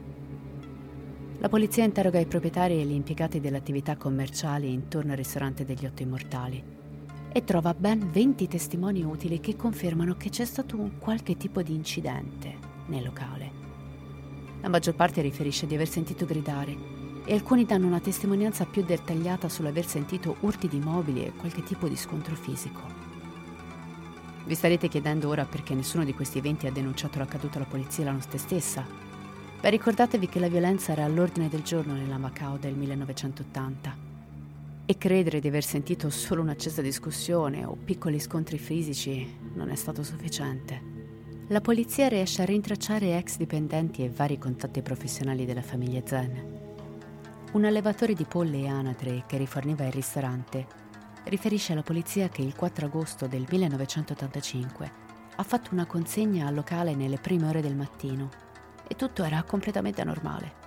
[1.39, 5.85] La polizia interroga i proprietari e gli impiegati delle attività commerciali intorno al ristorante degli
[5.85, 6.63] Otto Immortali
[7.31, 11.75] e trova ben 20 testimoni utili che confermano che c'è stato un qualche tipo di
[11.75, 12.55] incidente
[12.87, 13.51] nel locale.
[14.61, 16.75] La maggior parte riferisce di aver sentito gridare
[17.23, 21.87] e alcuni danno una testimonianza più dettagliata sull'aver sentito urti di mobili e qualche tipo
[21.87, 22.81] di scontro fisico.
[24.43, 28.11] Vi starete chiedendo ora perché nessuno di questi eventi ha denunciato l'accaduto alla polizia la
[28.13, 29.06] notte stessa.
[29.59, 34.05] Beh, ricordatevi che la violenza era all'ordine del giorno nella Macao del 1980.
[34.85, 40.03] E credere di aver sentito solo un'accesa discussione o piccoli scontri fisici non è stato
[40.03, 40.79] sufficiente.
[41.47, 46.55] La polizia riesce a rintracciare ex dipendenti e vari contatti professionali della famiglia Zen.
[47.53, 50.67] Un allevatore di polle e anatre che riforniva il ristorante
[51.23, 54.91] riferisce alla polizia che il 4 agosto del 1985
[55.35, 58.45] ha fatto una consegna al locale nelle prime ore del mattino
[58.87, 60.65] e tutto era completamente normale.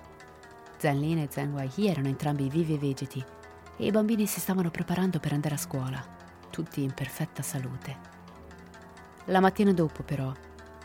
[0.77, 3.23] Zen Lin e Zen Wai erano entrambi vivi e vegeti
[3.77, 6.03] e i bambini si stavano preparando per andare a scuola,
[6.49, 8.09] tutti in perfetta salute.
[9.25, 10.31] La mattina dopo, però,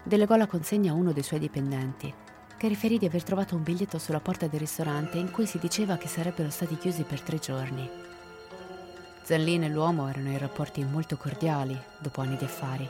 [0.03, 2.13] delegò la consegna a uno dei suoi dipendenti,
[2.57, 5.97] che riferì di aver trovato un biglietto sulla porta del ristorante in cui si diceva
[5.97, 7.89] che sarebbero stati chiusi per tre giorni.
[9.23, 12.89] Zanlin e l'uomo erano in rapporti molto cordiali dopo anni di affari.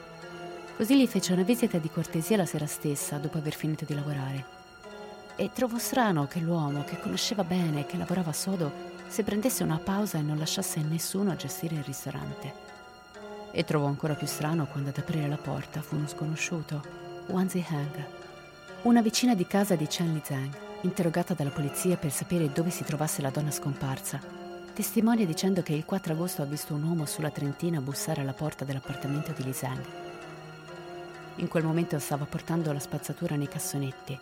[0.76, 4.44] Così gli fece una visita di cortesia la sera stessa, dopo aver finito di lavorare.
[5.34, 8.70] E trovò strano che l'uomo, che conosceva bene e che lavorava sodo,
[9.08, 12.52] si prendesse una pausa e non lasciasse nessuno a gestire il ristorante.
[13.52, 16.82] E trovò ancora più strano quando ad aprire la porta fu uno sconosciuto,
[17.28, 18.06] Wan Ziheng,
[18.82, 23.22] una vicina di casa di Chen Lizheng, interrogata dalla polizia per sapere dove si trovasse
[23.22, 24.20] la donna scomparsa,
[24.74, 28.66] testimonia dicendo che il 4 agosto ha visto un uomo sulla Trentina bussare alla porta
[28.66, 30.05] dell'appartamento di Li Zheng.
[31.38, 34.18] In quel momento stava portando la spazzatura nei cassonetti.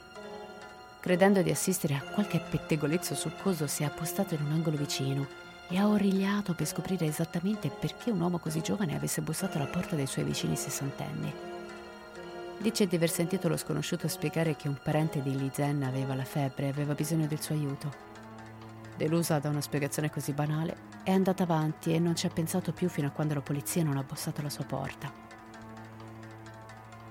[0.98, 5.24] Credendo di assistere a qualche pettegolezzo succoso, si è appostato in un angolo vicino
[5.68, 9.94] e ha origliato per scoprire esattamente perché un uomo così giovane avesse bussato alla porta
[9.94, 11.32] dei suoi vicini sessantenni.
[12.58, 16.24] Dice di aver sentito lo sconosciuto spiegare che un parente di Li Zen aveva la
[16.24, 17.92] febbre e aveva bisogno del suo aiuto.
[18.96, 22.88] Delusa da una spiegazione così banale, è andata avanti e non ci ha pensato più
[22.88, 25.23] fino a quando la polizia non ha bussato alla sua porta.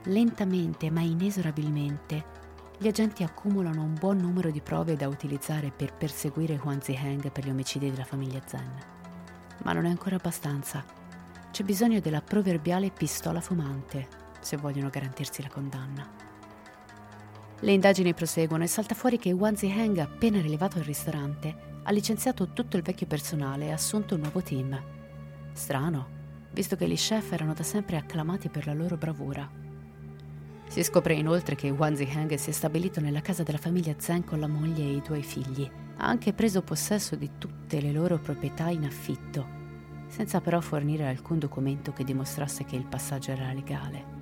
[0.08, 2.42] Lentamente ma inesorabilmente,
[2.78, 7.46] gli agenti accumulano un buon numero di prove da utilizzare per perseguire Huan Ziheng per
[7.46, 8.72] gli omicidi della famiglia Zen.
[9.64, 10.84] Ma non è ancora abbastanza.
[11.52, 16.06] C'è bisogno della proverbiale pistola fumante se vogliono garantirsi la condanna.
[17.60, 22.52] Le indagini proseguono e salta fuori che Wan Ziheng, appena rilevato il ristorante, ha licenziato
[22.52, 24.78] tutto il vecchio personale e assunto un nuovo team.
[25.54, 26.08] Strano,
[26.52, 29.63] visto che gli chef erano da sempre acclamati per la loro bravura.
[30.68, 34.40] Si scopre inoltre che Wan Ziheng si è stabilito nella casa della famiglia Zheng con
[34.40, 35.70] la moglie e i due figli.
[35.98, 39.46] Ha anche preso possesso di tutte le loro proprietà in affitto,
[40.08, 44.22] senza però fornire alcun documento che dimostrasse che il passaggio era legale.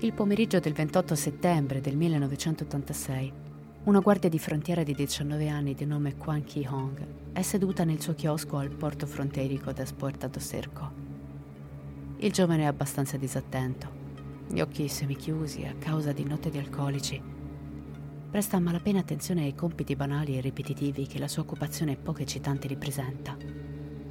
[0.00, 3.32] Il pomeriggio del 28 settembre del 1986,
[3.84, 8.14] una guardia di frontiera di 19 anni di nome Kwan Ki-hong è seduta nel suo
[8.14, 10.99] chiosco al porto fronterico da Puerta do Cerco.
[12.22, 13.88] Il giovane è abbastanza disattento,
[14.46, 17.18] gli occhi semichiusi a causa di notte di alcolici.
[18.30, 22.68] Presta a malapena attenzione ai compiti banali e ripetitivi che la sua occupazione poco eccitante
[22.68, 23.34] ripresenta.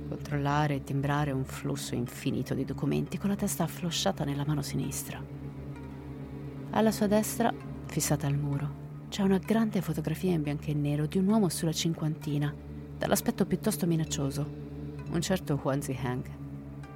[0.07, 5.23] Controllare e timbrare un flusso infinito di documenti con la testa afflosciata nella mano sinistra.
[6.71, 7.53] Alla sua destra,
[7.85, 11.73] fissata al muro, c'è una grande fotografia in bianco e nero di un uomo sulla
[11.73, 12.51] cinquantina,
[12.97, 14.47] dall'aspetto piuttosto minaccioso,
[15.11, 16.38] un certo Huan Zihang,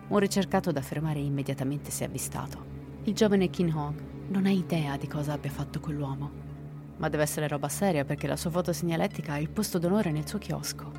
[0.08, 2.72] un ricercato da fermare immediatamente se avvistato.
[3.04, 6.32] Il giovane Kin Hong non ha idea di cosa abbia fatto quell'uomo,
[6.98, 10.28] ma deve essere roba seria perché la sua foto segnaletica ha il posto d'onore nel
[10.28, 10.92] suo chiosco.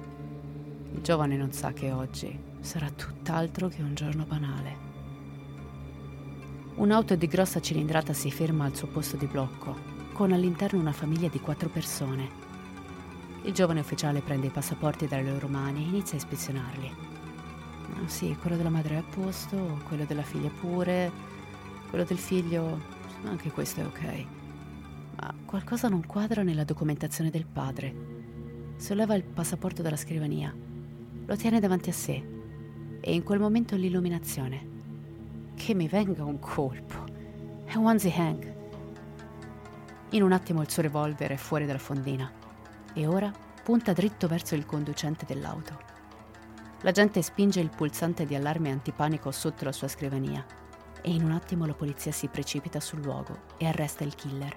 [0.95, 4.93] Il giovane non sa che oggi sarà tutt'altro che un giorno banale.
[6.77, 11.29] Un'auto di grossa cilindrata si ferma al suo posto di blocco, con all'interno una famiglia
[11.29, 12.43] di quattro persone.
[13.43, 17.14] Il giovane ufficiale prende i passaporti dalle loro mani e inizia a ispezionarli.
[18.07, 21.11] Sì, quello della madre è a posto, quello della figlia pure,
[21.89, 22.81] quello del figlio,
[23.25, 24.27] anche questo è ok.
[25.17, 27.95] Ma qualcosa non quadra nella documentazione del padre.
[28.77, 30.55] Solleva il passaporto dalla scrivania,
[31.27, 32.23] lo tiene davanti a sé
[33.01, 34.73] e in quel momento l'illuminazione
[35.55, 37.05] che mi venga un colpo.
[37.65, 38.53] È Wanzi Hank.
[40.11, 42.31] In un attimo il suo revolver è fuori dalla fondina
[42.93, 43.33] e ora
[43.63, 45.94] punta dritto verso il conducente dell'auto.
[46.85, 50.45] L'agente spinge il pulsante di allarme antipanico sotto la sua scrivania
[51.03, 54.57] e in un attimo la polizia si precipita sul luogo e arresta il killer.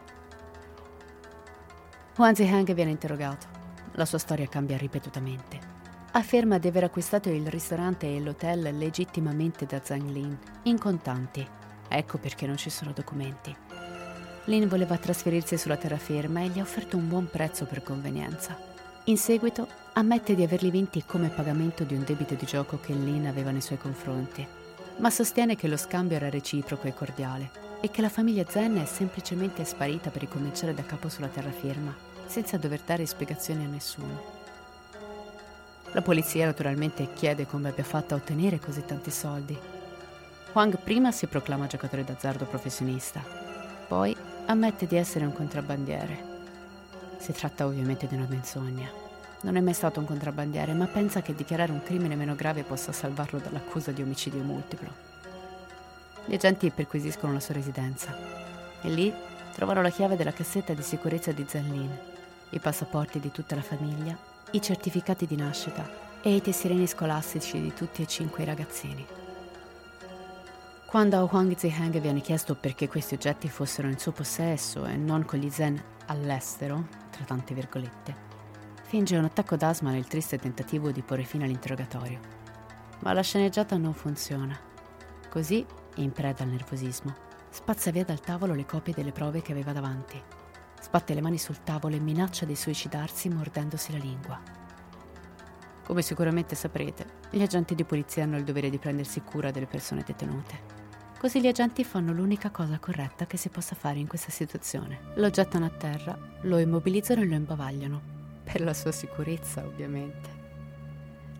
[2.15, 3.47] Wanzi Hank viene interrogato.
[3.93, 5.75] La sua storia cambia ripetutamente
[6.17, 11.47] afferma di aver acquistato il ristorante e l'hotel legittimamente da Zhang Lin, in contanti.
[11.87, 13.55] Ecco perché non ci sono documenti.
[14.45, 18.57] Lin voleva trasferirsi sulla terraferma e gli ha offerto un buon prezzo per convenienza.
[19.05, 19.67] In seguito
[19.97, 23.61] ammette di averli vinti come pagamento di un debito di gioco che Lin aveva nei
[23.61, 24.47] suoi confronti,
[24.97, 27.49] ma sostiene che lo scambio era reciproco e cordiale
[27.81, 31.95] e che la famiglia Zen è semplicemente sparita per ricominciare da capo sulla terraferma,
[32.27, 34.35] senza dover dare spiegazioni a nessuno.
[35.93, 39.57] La polizia naturalmente chiede come abbia fatto a ottenere così tanti soldi.
[40.53, 43.23] Huang prima si proclama giocatore d'azzardo professionista,
[43.87, 46.35] poi ammette di essere un contrabbandiere.
[47.17, 49.05] Si tratta ovviamente di una menzogna.
[49.41, 52.91] Non è mai stato un contrabbandiere, ma pensa che dichiarare un crimine meno grave possa
[52.91, 54.91] salvarlo dall'accusa di omicidio multiplo.
[56.25, 58.15] Gli agenti perquisiscono la sua residenza
[58.81, 59.13] e lì
[59.53, 61.97] trovano la chiave della cassetta di sicurezza di Zanlin,
[62.49, 65.89] i passaporti di tutta la famiglia i certificati di nascita
[66.21, 69.05] e i tesserini scolastici di tutti e cinque i ragazzini.
[70.85, 75.25] Quando a Huang Ziheng viene chiesto perché questi oggetti fossero in suo possesso e non
[75.25, 78.26] con gli zen all'estero, tra tante virgolette,
[78.87, 82.19] finge un attacco d'asma nel triste tentativo di porre fine all'interrogatorio.
[83.01, 84.57] Ma la sceneggiata non funziona.
[85.29, 85.65] Così,
[85.95, 87.13] in preda al nervosismo,
[87.49, 90.21] spazza via dal tavolo le copie delle prove che aveva davanti
[90.79, 94.39] Sbatte le mani sul tavolo e minaccia di suicidarsi mordendosi la lingua.
[95.83, 100.03] Come sicuramente saprete, gli agenti di polizia hanno il dovere di prendersi cura delle persone
[100.05, 100.75] detenute.
[101.19, 104.99] Così gli agenti fanno l'unica cosa corretta che si possa fare in questa situazione.
[105.15, 108.16] Lo gettano a terra, lo immobilizzano e lo imbavagliano.
[108.49, 110.35] Per la sua sicurezza, ovviamente.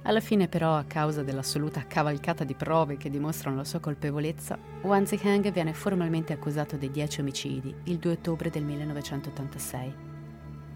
[0.04, 5.06] Alla fine però, a causa dell'assoluta cavalcata di prove che dimostrano la sua colpevolezza, Wan
[5.06, 9.94] Ziheng viene formalmente accusato dei 10 omicidi il 2 ottobre del 1986.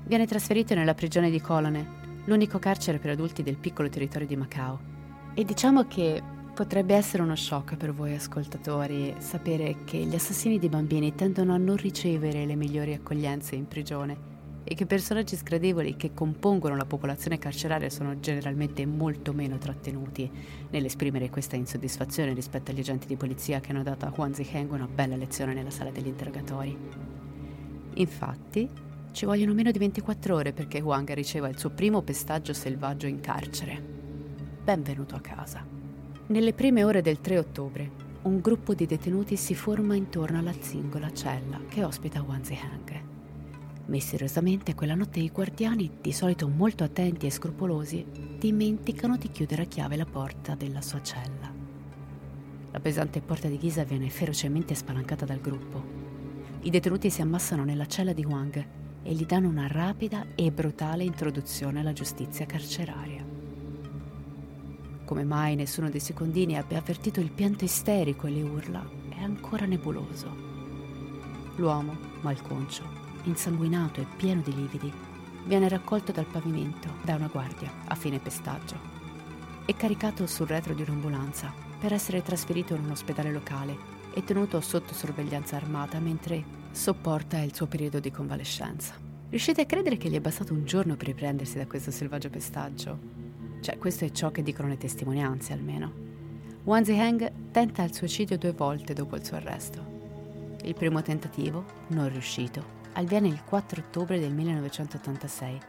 [0.06, 4.80] Viene trasferito nella prigione di Colone, l'unico carcere per adulti del piccolo territorio di Macao.
[5.34, 6.22] E diciamo che
[6.54, 11.58] potrebbe essere uno shock per voi ascoltatori sapere che gli assassini di bambini tendono a
[11.58, 14.31] non ricevere le migliori accoglienze in prigione
[14.64, 20.30] e che personaggi sgradevoli che compongono la popolazione carceraria sono generalmente molto meno trattenuti
[20.70, 24.88] nell'esprimere questa insoddisfazione rispetto agli agenti di polizia che hanno dato a Huan Ziheng una
[24.88, 26.78] bella lezione nella sala degli interrogatori.
[27.96, 28.70] Infatti,
[29.12, 33.20] ci vogliono meno di 24 ore perché Huang riceva il suo primo pestaggio selvaggio in
[33.20, 33.82] carcere.
[34.64, 35.66] Benvenuto a casa.
[36.28, 37.92] Nelle prime ore del 3 ottobre,
[38.22, 43.11] un gruppo di detenuti si forma intorno alla singola cella che ospita Huan Ziheng.
[43.92, 48.06] Misteriosamente quella notte i guardiani, di solito molto attenti e scrupolosi,
[48.40, 51.52] dimenticano di chiudere a chiave la porta della sua cella.
[52.72, 55.84] La pesante porta di ghisa viene ferocemente spalancata dal gruppo.
[56.62, 58.66] I detenuti si ammassano nella cella di Wang
[59.04, 63.26] e gli danno una rapida e brutale introduzione alla giustizia carceraria.
[65.04, 69.66] Come mai nessuno dei secondini abbia avvertito il pianto isterico e le urla è ancora
[69.66, 70.34] nebuloso.
[71.58, 74.92] L'uomo, malconcio, insanguinato e pieno di lividi,
[75.46, 79.00] viene raccolto dal pavimento da una guardia a fine pestaggio
[79.66, 83.76] e caricato sul retro di un'ambulanza per essere trasferito in un ospedale locale
[84.14, 88.94] e tenuto sotto sorveglianza armata mentre sopporta il suo periodo di convalescenza.
[89.30, 93.00] Riuscite a credere che gli è bastato un giorno per riprendersi da questo selvaggio pestaggio?
[93.62, 96.10] Cioè, questo è ciò che dicono le testimonianze almeno.
[96.64, 100.58] Wang Ziheng tenta il suicidio due volte dopo il suo arresto.
[100.64, 105.60] Il primo tentativo, non riuscito, avviene il 4 ottobre del 1986,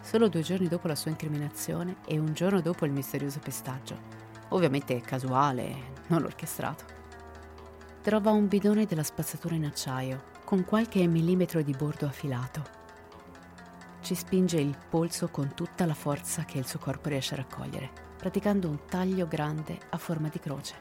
[0.00, 4.18] solo due giorni dopo la sua incriminazione e un giorno dopo il misterioso pestaggio.
[4.48, 6.84] Ovviamente casuale, non orchestrato.
[8.02, 12.78] Trova un bidone della spazzatura in acciaio, con qualche millimetro di bordo affilato.
[14.00, 18.08] Ci spinge il polso con tutta la forza che il suo corpo riesce a raccogliere
[18.20, 20.74] praticando un taglio grande a forma di croce.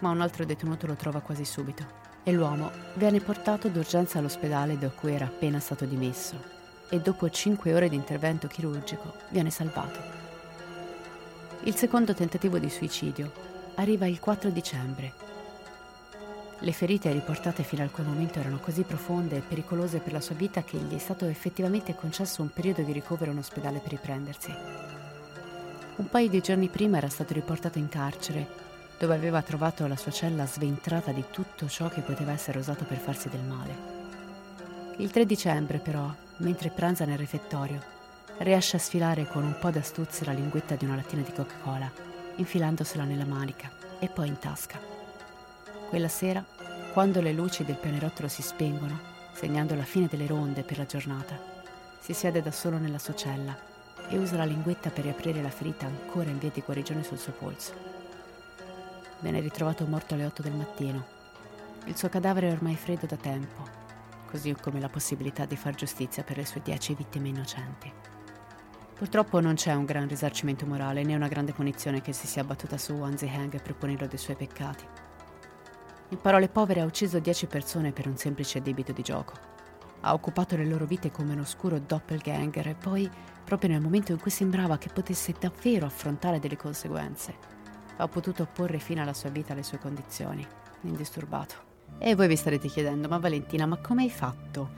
[0.00, 4.88] Ma un altro detenuto lo trova quasi subito e l'uomo viene portato d'urgenza all'ospedale da
[4.88, 6.56] cui era appena stato dimesso
[6.88, 10.00] e dopo cinque ore di intervento chirurgico viene salvato.
[11.64, 13.30] Il secondo tentativo di suicidio
[13.74, 15.26] arriva il 4 dicembre.
[16.60, 20.34] Le ferite riportate fino a quel momento erano così profonde e pericolose per la sua
[20.34, 24.52] vita che gli è stato effettivamente concesso un periodo di ricovero in ospedale per riprendersi.
[25.96, 28.46] Un paio di giorni prima era stato riportato in carcere,
[28.98, 32.98] dove aveva trovato la sua cella sventrata di tutto ciò che poteva essere usato per
[32.98, 33.96] farsi del male.
[34.96, 37.80] Il 3 dicembre, però, mentre pranza nel refettorio,
[38.38, 41.90] riesce a sfilare con un po' d'astuzia la linguetta di una lattina di Coca-Cola,
[42.36, 43.70] infilandosela nella manica
[44.00, 44.80] e poi in tasca.
[45.88, 46.44] Quella sera,
[46.92, 48.98] quando le luci del pianerottolo si spengono,
[49.32, 51.38] segnando la fine delle ronde per la giornata,
[52.00, 53.56] si siede da solo nella sua cella
[54.08, 57.32] e usa la linguetta per riaprire la ferita ancora in via di guarigione sul suo
[57.32, 57.87] polso.
[59.20, 61.06] Viene ritrovato morto alle 8 del mattino.
[61.86, 63.62] Il suo cadavere è ormai freddo da tempo,
[64.30, 67.92] così come la possibilità di far giustizia per le sue dieci vittime innocenti.
[68.94, 72.78] Purtroppo non c'è un gran risarcimento morale né una grande punizione che si sia abbattuta
[72.78, 74.84] su Wan Ziheng per punirlo dei suoi peccati.
[76.10, 79.56] In parole povere ha ucciso dieci persone per un semplice debito di gioco
[80.00, 83.10] ha occupato le loro vite come un oscuro doppelganger e poi,
[83.44, 87.56] proprio nel momento in cui sembrava che potesse davvero affrontare delle conseguenze,
[87.98, 90.46] ha potuto porre fine alla sua vita alle sue condizioni,
[90.82, 91.66] indisturbato.
[91.98, 94.70] E voi vi starete chiedendo, ma Valentina, ma come hai fatto?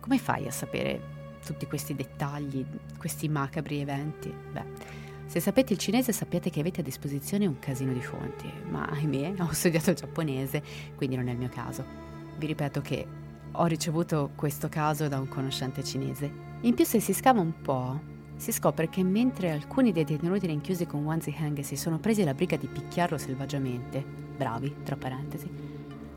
[0.00, 2.64] Come fai a sapere tutti questi dettagli,
[2.96, 4.32] questi macabri eventi?
[4.52, 4.64] Beh,
[5.26, 9.34] se sapete il cinese sappiate che avete a disposizione un casino di fonti, ma ahimè
[9.40, 10.62] ho studiato il giapponese,
[10.96, 11.84] quindi non è il mio caso.
[12.38, 13.06] Vi ripeto che
[13.52, 16.46] ho ricevuto questo caso da un conoscente cinese.
[16.62, 18.00] In più se si scava un po',
[18.38, 22.34] si scopre che mentre alcuni dei detenuti rinchiusi con Wan Ziheng si sono presi la
[22.34, 25.50] briga di picchiarlo selvaggiamente, bravi, tra parentesi,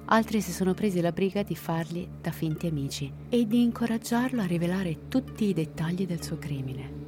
[0.06, 4.46] altri si sono presi la briga di fargli da finti amici e di incoraggiarlo a
[4.46, 7.00] rivelare tutti i dettagli del suo crimine.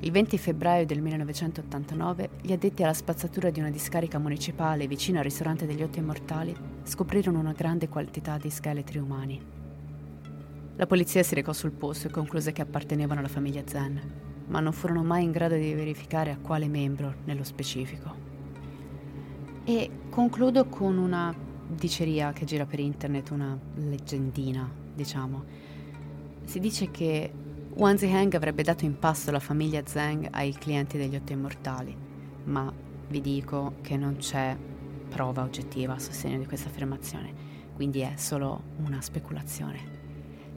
[0.00, 5.24] Il 20 febbraio del 1989, gli addetti alla spazzatura di una discarica municipale vicino al
[5.24, 9.55] ristorante degli Otto Immortali scoprirono una grande quantità di scheletri umani.
[10.78, 14.72] La polizia si recò sul posto e concluse che appartenevano alla famiglia Zen, ma non
[14.72, 18.14] furono mai in grado di verificare a quale membro nello specifico.
[19.64, 21.34] E concludo con una
[21.66, 25.44] diceria che gira per internet, una leggendina, diciamo.
[26.44, 27.32] Si dice che
[27.72, 31.96] Wan Ziheng avrebbe dato in pasto la famiglia Zheng ai clienti degli Otto Immortali,
[32.44, 32.70] ma
[33.08, 34.54] vi dico che non c'è
[35.08, 37.32] prova oggettiva a sostegno di questa affermazione,
[37.74, 39.95] quindi è solo una speculazione.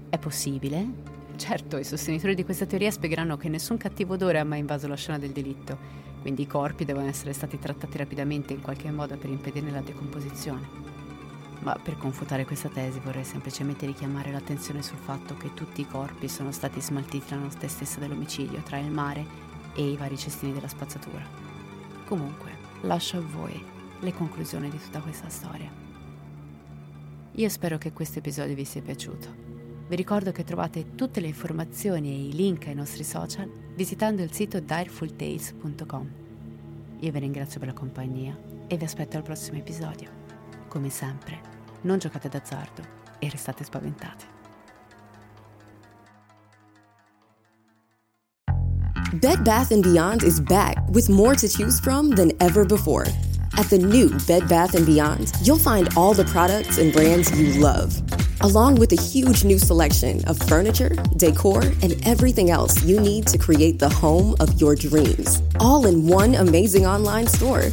[0.09, 0.87] È possibile?
[1.35, 4.95] Certo, i sostenitori di questa teoria spiegheranno che nessun cattivo odore ha mai invaso la
[4.95, 5.77] scena del delitto,
[6.21, 10.67] quindi i corpi devono essere stati trattati rapidamente in qualche modo per impedirne la decomposizione.
[11.59, 16.27] Ma per confutare questa tesi vorrei semplicemente richiamare l'attenzione sul fatto che tutti i corpi
[16.27, 19.23] sono stati smaltiti la notte stessa dell'omicidio tra il mare
[19.75, 21.23] e i vari cestini della spazzatura.
[22.05, 22.49] Comunque,
[22.81, 23.63] lascio a voi
[23.99, 25.71] le conclusioni di tutta questa storia.
[27.33, 29.58] Io spero che questo episodio vi sia piaciuto.
[29.89, 34.31] Vi ricordo che trovate tutte le informazioni e i link ai nostri social visitando il
[34.31, 36.09] sito direfultales.com.
[36.99, 38.37] Io vi ringrazio per la compagnia
[38.67, 40.07] e vi aspetto al prossimo episodio.
[40.67, 41.39] Come sempre,
[41.81, 42.83] non giocate d'azzardo
[43.17, 44.25] e restate spaventati.
[49.13, 53.07] Bed Bath & Beyond is back with more to choose from than ever before.
[53.57, 57.59] At the new Bed Bath & Beyond, you'll find all the products and brands you
[57.59, 57.99] love,
[58.41, 63.37] along with a huge new selection of furniture, decor, and everything else you need to
[63.37, 67.71] create the home of your dreams, all in one amazing online store.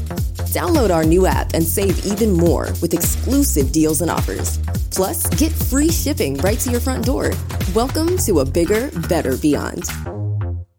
[0.52, 4.58] Download our new app and save even more with exclusive deals and offers.
[4.90, 7.30] Plus, get free shipping right to your front door.
[7.74, 9.84] Welcome to a bigger, better beyond